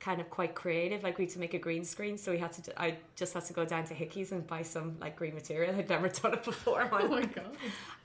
kind 0.00 0.20
of 0.20 0.30
quite 0.30 0.54
creative. 0.54 1.02
Like 1.02 1.18
we 1.18 1.24
had 1.24 1.32
to 1.34 1.40
make 1.40 1.54
a 1.54 1.58
green 1.58 1.84
screen. 1.84 2.16
So 2.18 2.30
we 2.32 2.38
had 2.38 2.52
to, 2.52 2.80
I 2.80 2.96
just 3.16 3.34
had 3.34 3.44
to 3.46 3.52
go 3.52 3.64
down 3.64 3.84
to 3.84 3.94
Hickey's 3.94 4.30
and 4.32 4.46
buy 4.46 4.62
some 4.62 4.96
like 5.00 5.16
green 5.16 5.34
material. 5.34 5.74
I'd 5.76 5.88
never 5.88 6.08
done 6.20 6.34
it 6.34 6.44
before. 6.44 6.88
Oh 6.92 7.08
my 7.08 7.24
god. 7.24 7.56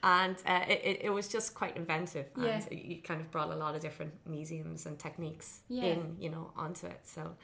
and 0.03 0.36
uh, 0.45 0.62
it, 0.67 0.99
it, 1.03 1.10
was 1.13 1.27
just 1.27 1.53
quite 1.53 1.77
inventive 1.77 2.27
Yeah. 2.36 2.62
and 2.69 2.79
you 2.79 2.97
kind 3.01 3.21
of 3.21 3.29
brought 3.32 3.51
a 3.51 3.56
lot 3.56 3.75
of 3.75 3.82
different 3.82 4.12
museums 4.25 4.86
and 4.88 4.97
techniques 4.99 5.60
Yeah. 5.69 5.84
in 5.86 6.17
you 6.19 6.29
know 6.29 6.51
onto 6.58 6.88
it 6.88 6.99
so 7.03 7.36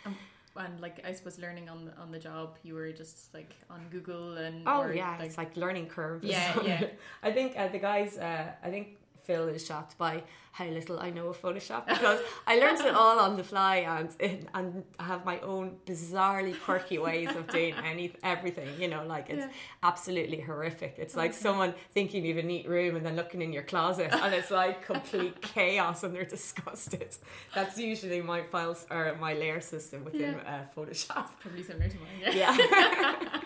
And 0.57 0.81
like 0.81 0.99
I 1.05 1.13
suppose 1.13 1.39
learning 1.39 1.69
on 1.69 1.91
on 2.01 2.11
the 2.11 2.19
job, 2.19 2.57
you 2.63 2.73
were 2.73 2.91
just 2.91 3.33
like 3.33 3.53
on 3.69 3.81
Google 3.91 4.35
and 4.37 4.63
oh 4.67 4.87
yeah 4.91 5.15
like, 5.17 5.27
it's 5.27 5.37
like 5.37 5.55
learning 5.55 5.87
curve 5.87 6.23
is 6.23 6.31
Yeah, 6.31 6.61
yeah. 6.63 6.83
i 7.27 7.31
think 7.31 7.55
uh, 7.55 7.69
the 7.69 7.79
guys 7.79 8.17
uh, 8.17 8.51
i 8.67 8.69
think 8.69 8.87
Phil 9.29 9.47
is 9.49 9.63
shocked 9.63 9.95
by 9.99 10.23
how 10.51 10.65
little 10.65 10.99
I 10.99 11.09
know 11.11 11.27
of 11.27 11.39
Photoshop 11.39 11.85
because 11.87 12.19
I 12.47 12.53
learned 12.57 12.81
it 12.81 12.95
all 12.95 13.19
on 13.19 13.37
the 13.37 13.43
fly 13.43 13.75
and 13.95 14.09
and 14.55 14.83
have 14.99 15.21
my 15.23 15.37
own 15.51 15.65
bizarrely 15.85 16.55
quirky 16.65 16.97
ways 16.97 17.29
of 17.39 17.43
doing 17.57 17.75
any 17.91 18.05
everything. 18.23 18.69
You 18.81 18.87
know, 18.93 19.03
like 19.15 19.29
it's 19.29 19.45
Yeah. 19.45 19.51
absolutely 19.91 20.39
horrific. 20.49 20.93
It's 21.03 21.15
like 21.23 21.33
someone 21.45 21.71
thinking 21.97 22.25
you 22.25 22.33
have 22.35 22.43
a 22.43 22.47
neat 22.53 22.67
room 22.67 22.95
and 22.97 23.03
then 23.05 23.15
looking 23.21 23.41
in 23.45 23.51
your 23.57 23.65
closet 23.73 24.09
and 24.23 24.33
it's 24.39 24.49
like 24.63 24.77
complete 24.93 25.35
chaos 25.53 25.97
and 26.03 26.11
they're 26.15 26.31
disgusted. 26.37 27.11
That's 27.55 27.77
usually 27.77 28.21
my 28.33 28.41
files 28.53 28.87
or 28.89 29.15
my 29.21 29.33
layer 29.41 29.61
system 29.61 29.99
within 30.05 30.33
uh, 30.53 30.65
Photoshop. 30.75 31.27
Probably 31.43 31.63
similar 31.69 31.89
to 31.93 31.97
mine. 32.05 32.19
Yeah. 32.41 32.57
Yeah. 32.57 33.41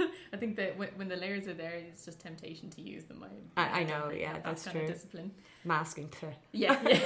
Think 0.44 0.56
that 0.56 0.76
when, 0.76 0.88
when 0.96 1.08
the 1.08 1.16
layers 1.16 1.48
are 1.48 1.54
there, 1.54 1.72
it's 1.72 2.04
just 2.04 2.20
temptation 2.20 2.68
to 2.70 2.82
use 2.82 3.04
them. 3.04 3.24
I, 3.56 3.80
I- 3.80 3.84
know, 3.84 4.10
yeah, 4.10 4.34
that's 4.44 4.64
that 4.64 4.74
kind 4.74 4.84
true. 4.84 4.94
Of 4.94 5.00
discipline. 5.00 5.30
Masking 5.64 6.10
too. 6.10 6.28
Yeah, 6.52 6.78
yeah. 6.86 6.98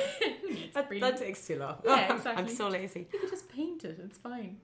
Who 0.43 0.49
needs 0.55 0.75
That, 0.75 0.91
that 0.91 1.17
takes 1.19 1.47
too 1.47 1.61
long. 1.61 1.77
Yeah, 1.85 2.15
exactly. 2.17 2.33
I'm 2.45 2.49
so 2.49 2.67
lazy. 2.67 3.07
You 3.13 3.21
could 3.21 3.31
just 3.31 3.49
paint 3.49 3.85
it. 3.85 4.01
It's 4.05 4.19
fine. 4.19 4.57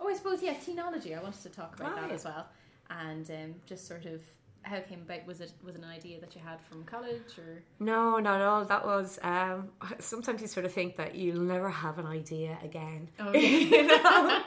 Oh, 0.00 0.08
I 0.08 0.14
suppose 0.14 0.42
yeah. 0.42 0.54
Teenology. 0.54 1.14
I 1.14 1.22
wanted 1.22 1.42
to 1.42 1.50
talk 1.50 1.78
about 1.78 1.96
that 1.96 2.10
as 2.12 2.24
well, 2.24 2.46
and 2.88 3.30
um, 3.30 3.54
just 3.66 3.86
sort 3.86 4.06
of 4.06 4.22
how 4.62 4.76
it 4.76 4.88
came 4.88 5.02
about. 5.02 5.26
Was 5.26 5.42
it 5.42 5.52
was 5.62 5.74
it 5.74 5.82
an 5.82 5.88
idea 5.88 6.18
that 6.20 6.34
you 6.34 6.40
had 6.42 6.62
from 6.62 6.84
college 6.84 7.38
or? 7.38 7.62
No, 7.78 8.18
not 8.20 8.40
at 8.40 8.46
all. 8.46 8.64
That 8.64 8.86
was 8.86 9.18
um, 9.22 9.68
sometimes 9.98 10.40
you 10.40 10.46
sort 10.46 10.64
of 10.64 10.72
think 10.72 10.96
that 10.96 11.14
you'll 11.14 11.42
never 11.42 11.68
have 11.68 11.98
an 11.98 12.06
idea 12.06 12.56
again. 12.64 13.10
Oh, 13.20 13.34
you 13.34 13.86
know? 13.86 14.42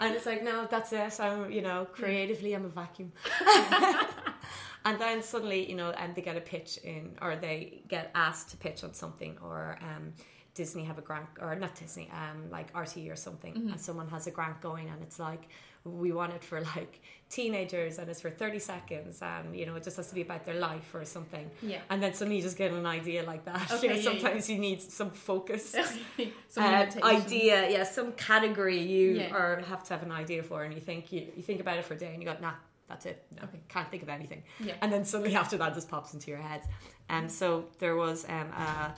And 0.00 0.14
it's 0.14 0.26
like, 0.26 0.42
no, 0.42 0.66
that's 0.70 0.92
it. 0.92 1.20
I'm, 1.20 1.50
you 1.50 1.62
know, 1.62 1.86
creatively, 1.92 2.54
I'm 2.54 2.64
a 2.64 2.68
vacuum. 2.68 3.12
and 4.84 4.98
then 4.98 5.22
suddenly, 5.22 5.68
you 5.68 5.76
know, 5.76 5.90
and 5.90 6.14
they 6.14 6.22
get 6.22 6.36
a 6.36 6.40
pitch 6.40 6.78
in, 6.84 7.16
or 7.22 7.36
they 7.36 7.82
get 7.88 8.10
asked 8.14 8.50
to 8.50 8.56
pitch 8.56 8.84
on 8.84 8.94
something, 8.94 9.36
or 9.42 9.78
um, 9.82 10.12
Disney 10.54 10.84
have 10.84 10.98
a 10.98 11.02
grant, 11.02 11.28
or 11.40 11.54
not 11.56 11.74
Disney, 11.74 12.10
um, 12.12 12.50
like 12.50 12.72
RTE 12.72 13.10
or 13.12 13.16
something, 13.16 13.54
and 13.70 13.80
someone 13.80 14.08
has 14.08 14.26
a 14.26 14.30
grant 14.30 14.60
going, 14.60 14.88
and 14.88 15.02
it's 15.02 15.18
like, 15.18 15.48
we 15.86 16.12
want 16.12 16.32
it 16.32 16.42
for 16.44 16.60
like 16.60 17.00
teenagers, 17.28 17.98
and 17.98 18.08
it's 18.08 18.20
for 18.20 18.30
30 18.30 18.58
seconds, 18.58 19.20
and 19.22 19.56
you 19.56 19.66
know, 19.66 19.74
it 19.76 19.82
just 19.82 19.96
has 19.96 20.08
to 20.08 20.14
be 20.14 20.22
about 20.22 20.44
their 20.44 20.54
life 20.60 20.94
or 20.94 21.04
something. 21.04 21.50
Yeah. 21.62 21.78
And 21.90 22.02
then 22.02 22.14
suddenly 22.14 22.36
you 22.36 22.42
just 22.42 22.56
get 22.56 22.72
an 22.72 22.86
idea 22.86 23.22
like 23.24 23.44
that. 23.44 23.70
Okay, 23.72 23.82
you 23.82 23.88
know, 23.88 23.94
yeah, 23.94 24.00
yeah. 24.00 24.10
sometimes 24.20 24.50
you 24.50 24.58
need 24.58 24.80
some 24.82 25.10
focus 25.10 25.74
Some 26.48 26.64
uh, 26.64 26.86
idea, 27.02 27.70
yeah, 27.70 27.84
some 27.84 28.12
category 28.12 28.80
you 28.80 29.12
Yeah. 29.12 29.34
are 29.34 29.60
have 29.62 29.82
to 29.84 29.94
have 29.94 30.02
an 30.02 30.12
idea 30.12 30.42
for, 30.42 30.62
and 30.64 30.72
you 30.74 30.80
think 30.80 31.12
you, 31.12 31.26
you 31.36 31.42
think 31.42 31.60
about 31.60 31.78
it 31.78 31.84
for 31.84 31.94
a 31.94 31.98
day, 31.98 32.12
and 32.12 32.22
you 32.22 32.28
go, 32.28 32.36
nah, 32.40 32.52
that's 32.88 33.06
it. 33.06 33.24
No, 33.36 33.42
Okay. 33.44 33.58
can't 33.68 33.90
think 33.90 34.02
of 34.02 34.08
anything. 34.08 34.42
Yeah. 34.60 34.74
And 34.80 34.92
then 34.92 35.04
suddenly 35.04 35.34
after 35.42 35.56
that, 35.58 35.74
just 35.74 35.88
pops 35.88 36.14
into 36.14 36.30
your 36.30 36.40
head. 36.40 36.62
And 37.08 37.30
so 37.30 37.66
there 37.80 37.96
was 37.96 38.24
um, 38.28 38.48
uh, 38.56 38.90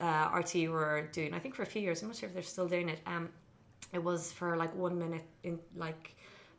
uh, 0.00 0.30
RT 0.38 0.68
were 0.70 1.08
doing, 1.12 1.34
I 1.34 1.38
think 1.38 1.54
for 1.54 1.62
a 1.62 1.66
few 1.66 1.82
years. 1.82 2.02
I'm 2.02 2.08
not 2.08 2.16
sure 2.16 2.28
if 2.28 2.34
they're 2.34 2.42
still 2.42 2.68
doing 2.68 2.88
it. 2.88 3.00
Um, 3.06 3.28
it 3.92 4.02
was 4.02 4.32
for 4.32 4.56
like 4.56 4.74
one 4.74 4.98
minute 4.98 5.24
in 5.42 5.58
like 5.76 6.14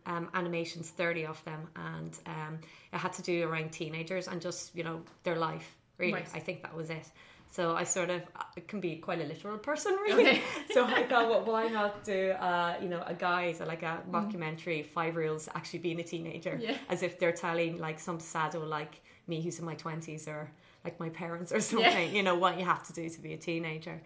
um, 0.05 0.29
animations, 0.33 0.89
30 0.89 1.25
of 1.25 1.43
them, 1.43 1.67
and 1.75 2.17
um, 2.25 2.59
it 2.93 2.97
had 2.97 3.13
to 3.13 3.21
do 3.21 3.47
around 3.47 3.71
teenagers 3.71 4.27
and 4.27 4.41
just 4.41 4.75
you 4.75 4.83
know 4.83 5.01
their 5.23 5.35
life. 5.37 5.75
Really, 5.97 6.13
Right. 6.13 6.27
I 6.33 6.39
think 6.39 6.61
that 6.63 6.75
was 6.75 6.89
it. 6.89 7.07
So 7.51 7.75
I 7.75 7.83
sort 7.83 8.09
of 8.11 8.21
it 8.55 8.67
can 8.67 8.79
be 8.79 8.95
quite 8.97 9.19
a 9.21 9.25
literal 9.25 9.57
person, 9.57 9.93
really. 9.95 10.23
Okay. 10.23 10.41
so 10.71 10.85
I 10.85 11.03
thought, 11.07 11.29
well, 11.29 11.43
why 11.43 11.67
not 11.67 12.03
do 12.03 12.31
uh, 12.31 12.75
you 12.81 12.87
know 12.89 13.03
a 13.05 13.13
guide 13.13 13.59
like 13.67 13.83
a 13.83 14.01
mockumentary, 14.09 14.85
five 14.85 15.15
reels 15.15 15.49
actually 15.55 15.79
being 15.79 15.99
a 15.99 16.03
teenager. 16.03 16.57
Yeah. 16.61 16.77
as 16.89 17.03
if 17.03 17.19
they're 17.19 17.31
telling 17.33 17.77
like 17.79 17.99
some 17.99 18.19
sado 18.19 18.63
like 18.65 19.01
me 19.27 19.41
who's 19.41 19.59
in 19.59 19.65
my 19.65 19.75
twenties 19.75 20.27
or 20.27 20.49
like 20.85 20.99
my 20.99 21.09
parents 21.09 21.51
or 21.51 21.59
something. 21.59 22.15
You 22.15 22.23
know 22.23 22.35
what 22.35 22.57
you 22.59 22.65
have 22.65 22.83
to 22.87 22.93
do 22.93 23.09
to 23.09 23.19
be 23.21 23.33
a 23.33 23.37
teenager. 23.37 24.01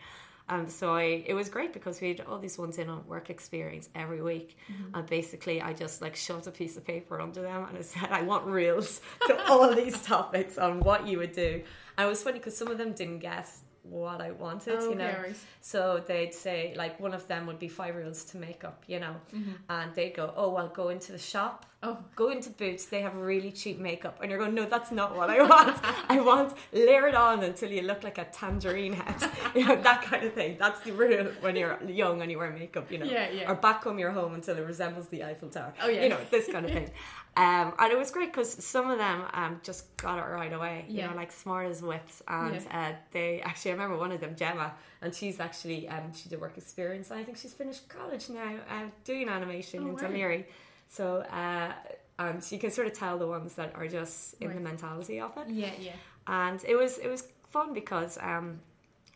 Um, 0.49 0.67
so 0.67 0.93
I, 0.93 1.23
it 1.25 1.33
was 1.33 1.47
great 1.49 1.71
because 1.71 2.01
we 2.01 2.09
had 2.09 2.21
all 2.21 2.37
these 2.37 2.57
ones 2.57 2.77
in 2.77 2.89
on 2.89 3.07
work 3.07 3.29
experience 3.29 3.89
every 3.95 4.21
week, 4.21 4.57
Mm-hmm. 4.71 4.95
and 4.95 5.07
basically 5.07 5.61
I 5.61 5.71
just 5.73 6.01
like 6.01 6.15
shoved 6.15 6.47
a 6.47 6.51
piece 6.51 6.75
of 6.77 6.83
paper 6.85 7.21
under 7.21 7.41
them 7.41 7.65
and 7.69 7.77
I 7.77 7.81
said 7.81 8.09
I 8.11 8.23
want 8.23 8.45
reels 8.45 8.99
to 9.27 9.41
all 9.49 9.73
these 9.73 10.01
topics 10.01 10.57
on 10.57 10.79
what 10.81 11.07
you 11.07 11.17
would 11.19 11.31
do. 11.33 11.63
And 11.97 12.05
it 12.07 12.09
was 12.09 12.21
funny 12.23 12.39
because 12.39 12.57
some 12.57 12.67
of 12.69 12.77
them 12.77 12.91
didn't 12.93 13.19
guess 13.19 13.61
what 13.83 14.21
I 14.21 14.31
wanted, 14.31 14.77
Oh, 14.79 14.89
you 14.89 14.95
know. 14.95 15.13
So 15.61 16.03
they'd 16.05 16.33
say 16.33 16.73
like 16.75 16.99
one 16.99 17.13
of 17.13 17.27
them 17.27 17.45
would 17.47 17.59
be 17.59 17.67
five 17.67 17.95
reels 17.95 18.23
to 18.25 18.37
makeup, 18.37 18.83
you 18.87 18.99
know, 18.99 19.15
Mm-hmm. 19.33 19.51
and 19.69 19.93
they'd 19.95 20.13
go, 20.13 20.33
oh 20.35 20.49
well, 20.53 20.67
go 20.69 20.89
into 20.89 21.11
the 21.13 21.17
shop 21.19 21.65
Oh, 21.85 21.97
go 22.15 22.29
into 22.29 22.49
Boots, 22.49 22.85
they 22.85 23.01
have 23.01 23.13
really 23.17 23.51
cheap 23.51 23.77
makeup, 23.77 24.19
and 24.21 24.29
you're 24.31 24.39
going, 24.39 24.55
no, 24.55 24.65
that's 24.65 24.89
not 24.89 25.17
what 25.17 25.29
I 25.29 25.43
want. 25.43 25.77
I 26.09 26.21
want 26.21 26.53
layer 26.71 27.07
it 27.09 27.15
on 27.15 27.43
until 27.43 27.69
you 27.69 27.81
look 27.81 28.03
like 28.03 28.17
a 28.17 28.23
tangerine 28.23 28.93
head, 28.93 29.29
you 29.55 29.67
know, 29.67 29.75
that 29.75 30.01
kind 30.01 30.23
of 30.25 30.33
thing. 30.33 30.55
That's 30.57 30.79
the 30.79 30.93
rule 30.93 31.27
when 31.41 31.57
you're 31.57 31.77
young 31.83 32.21
and 32.21 32.31
you 32.31 32.37
wear 32.37 32.51
makeup, 32.51 32.89
you 32.89 32.99
know. 32.99 33.05
Yeah, 33.05 33.29
yeah. 33.29 33.51
Or 33.51 33.55
back 33.55 33.83
home 33.83 33.99
your 33.99 34.11
home 34.11 34.33
until 34.33 34.55
it 34.57 34.61
resembles 34.65 35.07
the 35.09 35.25
Eiffel 35.25 35.49
Tower. 35.49 35.73
Oh, 35.81 35.89
yeah. 35.89 36.03
You 36.03 36.09
know, 36.09 36.19
this 36.31 36.47
kind 36.49 36.65
of 36.65 36.71
thing. 36.77 36.89
Um, 37.35 37.73
and 37.79 37.91
it 37.91 37.97
was 37.97 38.11
great 38.11 38.31
because 38.31 38.63
some 38.63 38.89
of 38.89 38.97
them 38.97 39.23
um, 39.33 39.59
just 39.63 39.97
got 39.97 40.19
it 40.19 40.31
right 40.31 40.53
away. 40.53 40.85
Yeah. 40.87 41.03
You 41.03 41.09
know, 41.09 41.15
like 41.17 41.31
smart 41.31 41.67
as 41.67 41.81
whips, 41.81 42.21
and 42.27 42.65
uh, 42.71 42.91
they 43.11 43.41
actually 43.41 43.71
I 43.71 43.73
remember 43.73 43.97
one 43.97 44.11
of 44.11 44.21
them, 44.21 44.35
Gemma, 44.37 44.71
and 45.01 45.13
she's 45.13 45.39
actually 45.39 45.89
um, 45.89 46.13
she 46.13 46.29
did 46.29 46.39
work 46.39 46.57
experience, 46.57 47.09
and 47.11 47.19
I 47.19 47.23
think 47.23 47.37
she's 47.37 47.53
finished 47.53 47.89
college 47.89 48.29
now, 48.29 48.53
uh, 48.69 48.83
doing 49.03 49.27
animation 49.29 49.83
Oh, 49.83 49.87
in 49.87 49.93
wow. 49.95 49.99
Dún 50.01 50.11
Laoghaire. 50.13 50.45
So, 50.93 51.21
uh, 51.21 51.71
and 52.19 52.51
you 52.51 52.59
can 52.59 52.69
sort 52.69 52.85
of 52.85 52.93
tell 52.93 53.17
the 53.17 53.25
ones 53.25 53.55
that 53.55 53.73
are 53.73 53.87
just 53.87 54.35
in 54.39 54.53
the 54.53 54.61
mentality 54.61 55.19
of 55.19 55.35
it. 55.37 55.49
yeah, 55.49 55.71
yeah. 55.79 55.93
And 56.27 56.63
it 56.63 56.75
was 56.75 56.99
it 56.99 57.07
was 57.07 57.27
fun 57.49 57.73
because 57.73 58.19
um, 58.21 58.59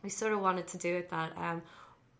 we 0.04 0.10
sort 0.10 0.34
of 0.34 0.42
wanted 0.42 0.68
to 0.70 0.78
do 0.80 0.96
it 0.96 1.10
that 1.10 1.38
um, 1.38 1.62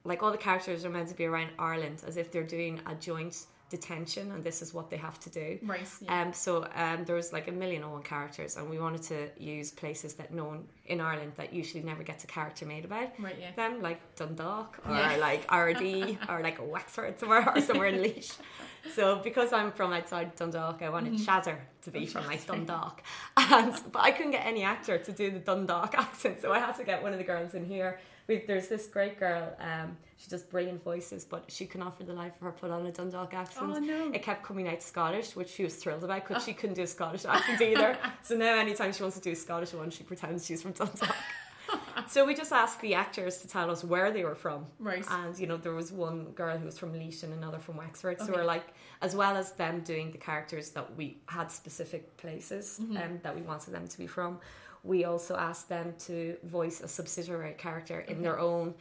like 0.04 0.22
all 0.22 0.32
the 0.32 0.38
characters 0.38 0.86
are 0.86 0.92
meant 0.92 1.10
to 1.10 1.16
be 1.16 1.26
around 1.26 1.50
Ireland 1.58 2.04
as 2.06 2.18
if 2.18 2.32
they're 2.32 2.44
doing 2.44 2.80
a 2.86 2.94
joint 2.94 3.46
detention 3.70 4.32
and 4.32 4.44
this 4.44 4.62
is 4.62 4.74
what 4.74 4.90
they 4.90 4.98
have 4.98 5.20
to 5.20 5.30
do. 5.30 5.60
Right. 5.64 5.88
Yeah. 6.02 6.22
Um, 6.22 6.34
so 6.34 6.68
um, 6.76 7.04
there 7.06 7.16
was 7.16 7.34
like 7.34 7.48
a 7.48 7.52
million 7.52 7.84
and 7.84 7.92
one 7.92 8.04
characters, 8.04 8.56
and 8.58 8.70
we 8.70 8.80
wanted 8.80 9.04
to 9.04 9.30
use 9.38 9.72
places 9.72 10.14
that 10.16 10.34
no 10.34 10.46
one 10.46 10.66
in 10.86 11.02
Ireland 11.02 11.34
that 11.36 11.54
usually 11.54 11.84
never 11.84 12.04
gets 12.04 12.24
a 12.24 12.28
character 12.28 12.66
made 12.66 12.86
about 12.86 13.10
right. 13.20 13.36
Yeah. 13.40 13.52
them, 13.56 13.82
like 13.82 14.00
Dundalk 14.16 14.80
or 14.88 14.94
Yeah. 14.94 15.18
like 15.20 15.48
Ardee 15.48 16.18
or 16.30 16.42
like 16.42 16.58
Wexford 16.62 17.20
somewhere 17.20 17.48
or 17.54 17.62
somewhere 17.62 17.88
in 17.88 18.02
Laois. 18.02 18.38
So 18.96 19.18
because 19.18 19.52
I'm 19.52 19.74
from 19.74 19.92
outside 19.92 20.36
Dundalk, 20.38 20.82
I 20.82 20.88
wanted 20.90 21.20
Shatter 21.20 21.60
to 21.82 21.92
be 21.92 22.06
from 22.06 22.26
like 22.26 22.46
Dundalk, 22.48 23.04
and 23.36 23.74
but 23.92 24.02
I 24.02 24.12
couldn't 24.12 24.32
get 24.32 24.46
any 24.46 24.64
actor 24.64 24.98
to 24.98 25.12
do 25.12 25.30
the 25.30 25.40
Dundalk 25.40 25.94
accent, 25.98 26.42
so 26.42 26.54
I 26.54 26.60
had 26.60 26.74
to 26.78 26.86
get 26.86 27.04
one 27.04 27.12
of 27.12 27.18
the 27.18 27.26
girls 27.26 27.54
in 27.54 27.66
here. 27.66 28.00
We, 28.28 28.44
there's 28.46 28.68
this 28.68 28.88
great 28.88 29.20
girl. 29.20 29.56
Um, 29.60 29.98
she 30.18 30.30
does 30.30 30.44
brilliant 30.44 30.84
voices, 30.84 31.24
but 31.24 31.46
she 31.50 31.66
cannot 31.66 31.98
for 31.98 32.04
the 32.04 32.14
life 32.14 32.34
of 32.36 32.42
her 32.42 32.52
put 32.52 32.72
on 32.72 32.86
a 32.86 32.92
Dundalk 32.92 33.34
accent. 33.34 33.72
Oh, 33.76 33.80
no. 33.80 34.12
It 34.12 34.22
kept 34.24 34.44
coming 34.44 34.68
out 34.68 34.82
Scottish, 34.82 35.36
which 35.36 35.50
she 35.50 35.64
was 35.64 35.76
thrilled 35.76 36.04
about 36.04 36.28
because 36.28 36.44
she 36.44 36.54
couldn't 36.54 36.76
do 36.76 36.82
a 36.84 36.88
Scottish 36.88 37.24
accent 37.26 37.62
either. 37.62 37.98
so 38.24 38.36
now, 38.36 38.56
anytime 38.58 38.92
she 38.92 39.02
wants 39.04 39.18
to 39.18 39.24
do 39.24 39.32
a 39.32 39.36
Scottish 39.36 39.74
one, 39.74 39.90
she 39.92 40.04
pretends 40.04 40.46
she's 40.46 40.62
from 40.62 40.72
Dundalk. 40.74 41.16
so 42.08 42.26
we 42.26 42.34
just 42.34 42.52
asked 42.52 42.82
the 42.82 42.96
actors 42.96 43.38
to 43.40 43.48
tell 43.48 43.70
us 43.70 43.84
where 43.84 44.12
they 44.12 44.24
were 44.24 44.36
from. 44.36 44.66
Right. 44.80 45.06
And 45.10 45.38
you 45.38 45.48
know, 45.48 45.58
there 45.58 45.74
was 45.74 45.92
one 45.92 46.26
girl 46.32 46.58
who 46.58 46.66
was 46.66 46.78
from 46.80 46.94
Laois 46.94 47.24
and 47.24 47.34
another 47.34 47.60
from 47.60 47.78
Wexford. 47.78 48.18
So 48.20 48.26
Okay. 48.26 48.34
we're 48.34 48.46
like, 48.46 48.66
as 49.02 49.16
well 49.16 49.38
as 49.38 49.52
them 49.54 49.82
doing 49.82 50.12
the 50.12 50.18
characters 50.18 50.72
that 50.72 50.96
we 50.96 51.18
had 51.28 51.52
specific 51.52 52.18
places 52.18 52.80
Mm-hmm. 52.82 52.98
um, 52.98 53.20
that 53.24 53.36
we 53.36 53.42
wanted 53.42 53.74
them 53.74 53.88
to 53.88 53.98
be 53.98 54.08
from, 54.08 54.40
we 54.88 55.04
also 55.06 55.36
asked 55.36 55.68
them 55.70 55.94
to 56.08 56.38
voice 56.44 56.82
a 56.82 56.88
subsidiary 56.88 57.54
character 57.58 58.00
in 58.02 58.22
their 58.22 58.40
own 58.40 58.74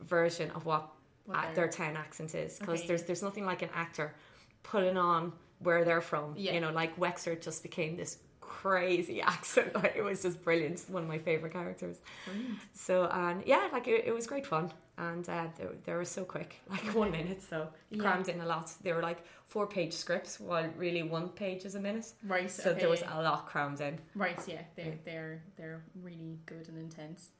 version 0.00 0.50
of 0.52 0.64
what, 0.64 0.88
What 1.26 1.36
uh, 1.36 1.42
their- 1.46 1.54
their 1.54 1.68
town 1.68 1.96
accent 1.96 2.34
is. 2.34 2.58
Because 2.58 2.78
Okay. 2.80 2.88
there's 2.88 3.02
there's 3.02 3.22
nothing 3.22 3.44
like 3.44 3.62
an 3.62 3.70
actor 3.74 4.14
putting 4.62 4.96
on 4.96 5.32
where 5.58 5.84
they're 5.84 6.00
from. 6.00 6.34
Yeah. 6.36 6.52
You 6.54 6.60
know, 6.60 6.70
like 6.70 6.96
Wexford 6.96 7.42
just 7.42 7.62
became 7.62 7.96
this 7.96 8.18
crazy 8.62 9.20
accent. 9.34 9.74
Like, 9.74 9.94
it 9.96 10.02
was 10.02 10.22
just 10.22 10.42
brilliant. 10.42 10.72
It's 10.74 10.88
one 10.88 11.02
of 11.04 11.08
my 11.08 11.18
favorite 11.18 11.52
characters. 11.52 11.98
Brilliant. 12.26 12.58
So 12.72 13.04
and 13.06 13.42
yeah, 13.46 13.68
like 13.72 13.86
it, 13.88 14.04
it 14.06 14.12
was 14.12 14.26
great 14.26 14.46
fun, 14.46 14.72
and 14.96 15.28
uh, 15.28 15.46
they, 15.56 15.66
they 15.84 15.92
were 15.94 16.04
so 16.04 16.24
quick, 16.24 16.56
like 16.70 16.84
one 16.94 17.10
minute. 17.10 17.40
So 17.42 17.68
Yeah. 17.90 18.02
crammed 18.02 18.28
in 18.28 18.40
a 18.40 18.46
lot. 18.46 18.72
They 18.82 18.92
were 18.92 19.02
like 19.02 19.20
four 19.44 19.66
page 19.66 19.92
scripts, 19.92 20.40
while 20.40 20.68
really 20.76 21.02
one 21.02 21.28
page 21.28 21.64
is 21.64 21.74
a 21.76 21.80
minute. 21.80 22.06
Right. 22.26 22.50
So 22.50 22.70
okay, 22.70 22.80
there 22.80 22.88
was 22.88 23.02
a 23.02 23.22
lot 23.22 23.46
crammed 23.46 23.80
in. 23.80 23.98
Right, 24.14 24.38
yeah, 24.46 24.62
they're 24.76 24.98
they're 25.04 25.42
they're 25.56 25.82
really 26.02 26.38
good 26.46 26.68
and 26.68 26.78
intense. 26.78 27.30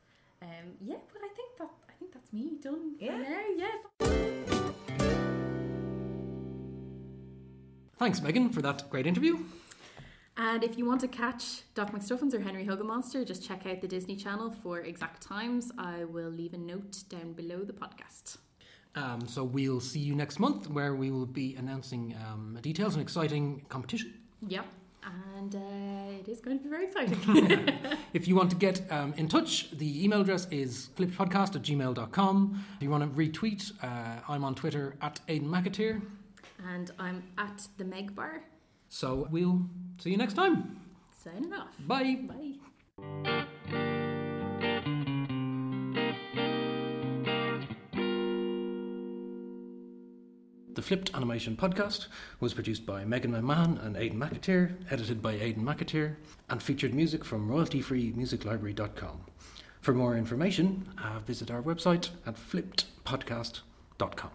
Um, 0.41 0.49
yeah, 0.81 1.01
but 1.13 1.21
I 1.25 1.29
think 1.37 1.51
that 1.59 1.71
I 1.91 1.93
think 1.99 2.13
that's 2.15 2.33
me 2.33 2.59
done 2.63 2.95
Yeah. 3.01 3.17
for 3.17 3.31
now. 3.31 3.45
Yeah. 3.57 5.19
Thanks, 7.99 8.21
Megan, 8.23 8.51
for 8.51 8.63
that 8.63 8.89
great 8.91 9.07
interview. 9.09 9.39
And 10.41 10.63
if 10.63 10.79
you 10.79 10.87
want 10.87 11.01
to 11.01 11.09
catch 11.09 11.63
Doc 11.75 11.91
McStuffins 11.91 12.33
or 12.33 12.41
Henry 12.41 12.65
Hugglemonster, 12.65 13.27
just 13.27 13.45
check 13.47 13.67
out 13.67 13.81
the 13.81 13.89
Disney 13.89 14.15
Channel 14.15 14.53
for 14.63 14.81
exact 14.81 15.21
times. 15.21 15.73
I 15.77 16.05
will 16.05 16.31
leave 16.31 16.55
a 16.55 16.59
note 16.59 17.03
down 17.09 17.33
below 17.33 17.65
the 17.65 17.73
podcast. 17.73 18.37
Um, 18.95 19.27
so 19.27 19.43
we'll 19.43 19.81
see 19.81 19.99
you 19.99 20.15
next 20.15 20.39
month, 20.39 20.71
where 20.71 20.95
we 20.95 21.11
will 21.11 21.27
be 21.27 21.57
announcing 21.57 22.15
um, 22.25 22.57
details 22.63 22.95
and 22.95 23.03
exciting 23.03 23.65
competition. 23.69 24.15
Yep. 24.47 24.65
And 25.37 25.55
uh, 25.57 26.21
it 26.21 26.29
is 26.29 26.41
going 26.41 26.59
to 26.59 26.63
be 26.63 26.71
very 26.71 26.85
exciting. 26.85 27.19
If 28.13 28.27
you 28.29 28.35
want 28.37 28.51
to 28.51 28.57
get 28.57 28.81
um, 28.91 29.15
in 29.17 29.29
touch, 29.29 29.71
the 29.73 30.05
email 30.05 30.21
address 30.21 30.47
is 30.51 30.89
flippedpodcast 30.97 31.57
at 31.57 31.63
gmail.com. 31.63 32.65
If 32.77 32.83
you 32.83 32.91
want 32.91 33.03
to 33.05 33.11
retweet, 33.21 33.73
uh, 33.83 34.21
I'm 34.29 34.45
on 34.45 34.55
Twitter 34.55 34.97
at 35.03 35.21
Aidan 35.29 35.49
McAteer. 35.49 36.01
and 36.73 36.91
I'm 36.99 37.23
at 37.37 37.67
the 37.77 37.85
Meg 37.85 38.15
Bar. 38.15 38.43
So 38.89 39.29
we'll 39.31 39.63
see 39.99 40.11
you 40.11 40.17
next 40.17 40.35
time. 40.35 40.81
Signing 41.23 41.53
off. 41.53 41.69
Bye. 41.87 42.19
Bye. 42.27 42.55
The 50.75 50.83
Flipped 50.83 51.13
Animation 51.13 51.57
Podcast 51.57 52.07
was 52.39 52.55
produced 52.55 52.87
by 52.87 53.05
Megan 53.05 53.33
McMahon 53.33 53.85
and 53.85 53.97
Aidan 53.97 54.21
McAteer, 54.21 54.77
edited 54.93 55.21
by 55.21 55.33
Aidan 55.33 55.65
McAteer, 55.65 56.15
and 56.49 56.63
featured 56.63 56.95
music 56.95 57.25
from 57.25 57.49
royaltyfreemusiclibrary.com. 57.49 59.21
For 59.81 59.93
more 59.93 60.17
information, 60.17 60.89
uh, 61.03 61.19
visit 61.21 61.51
our 61.51 61.63
website 61.63 62.11
at 62.27 62.37
flippedpodcast.com. 62.37 64.31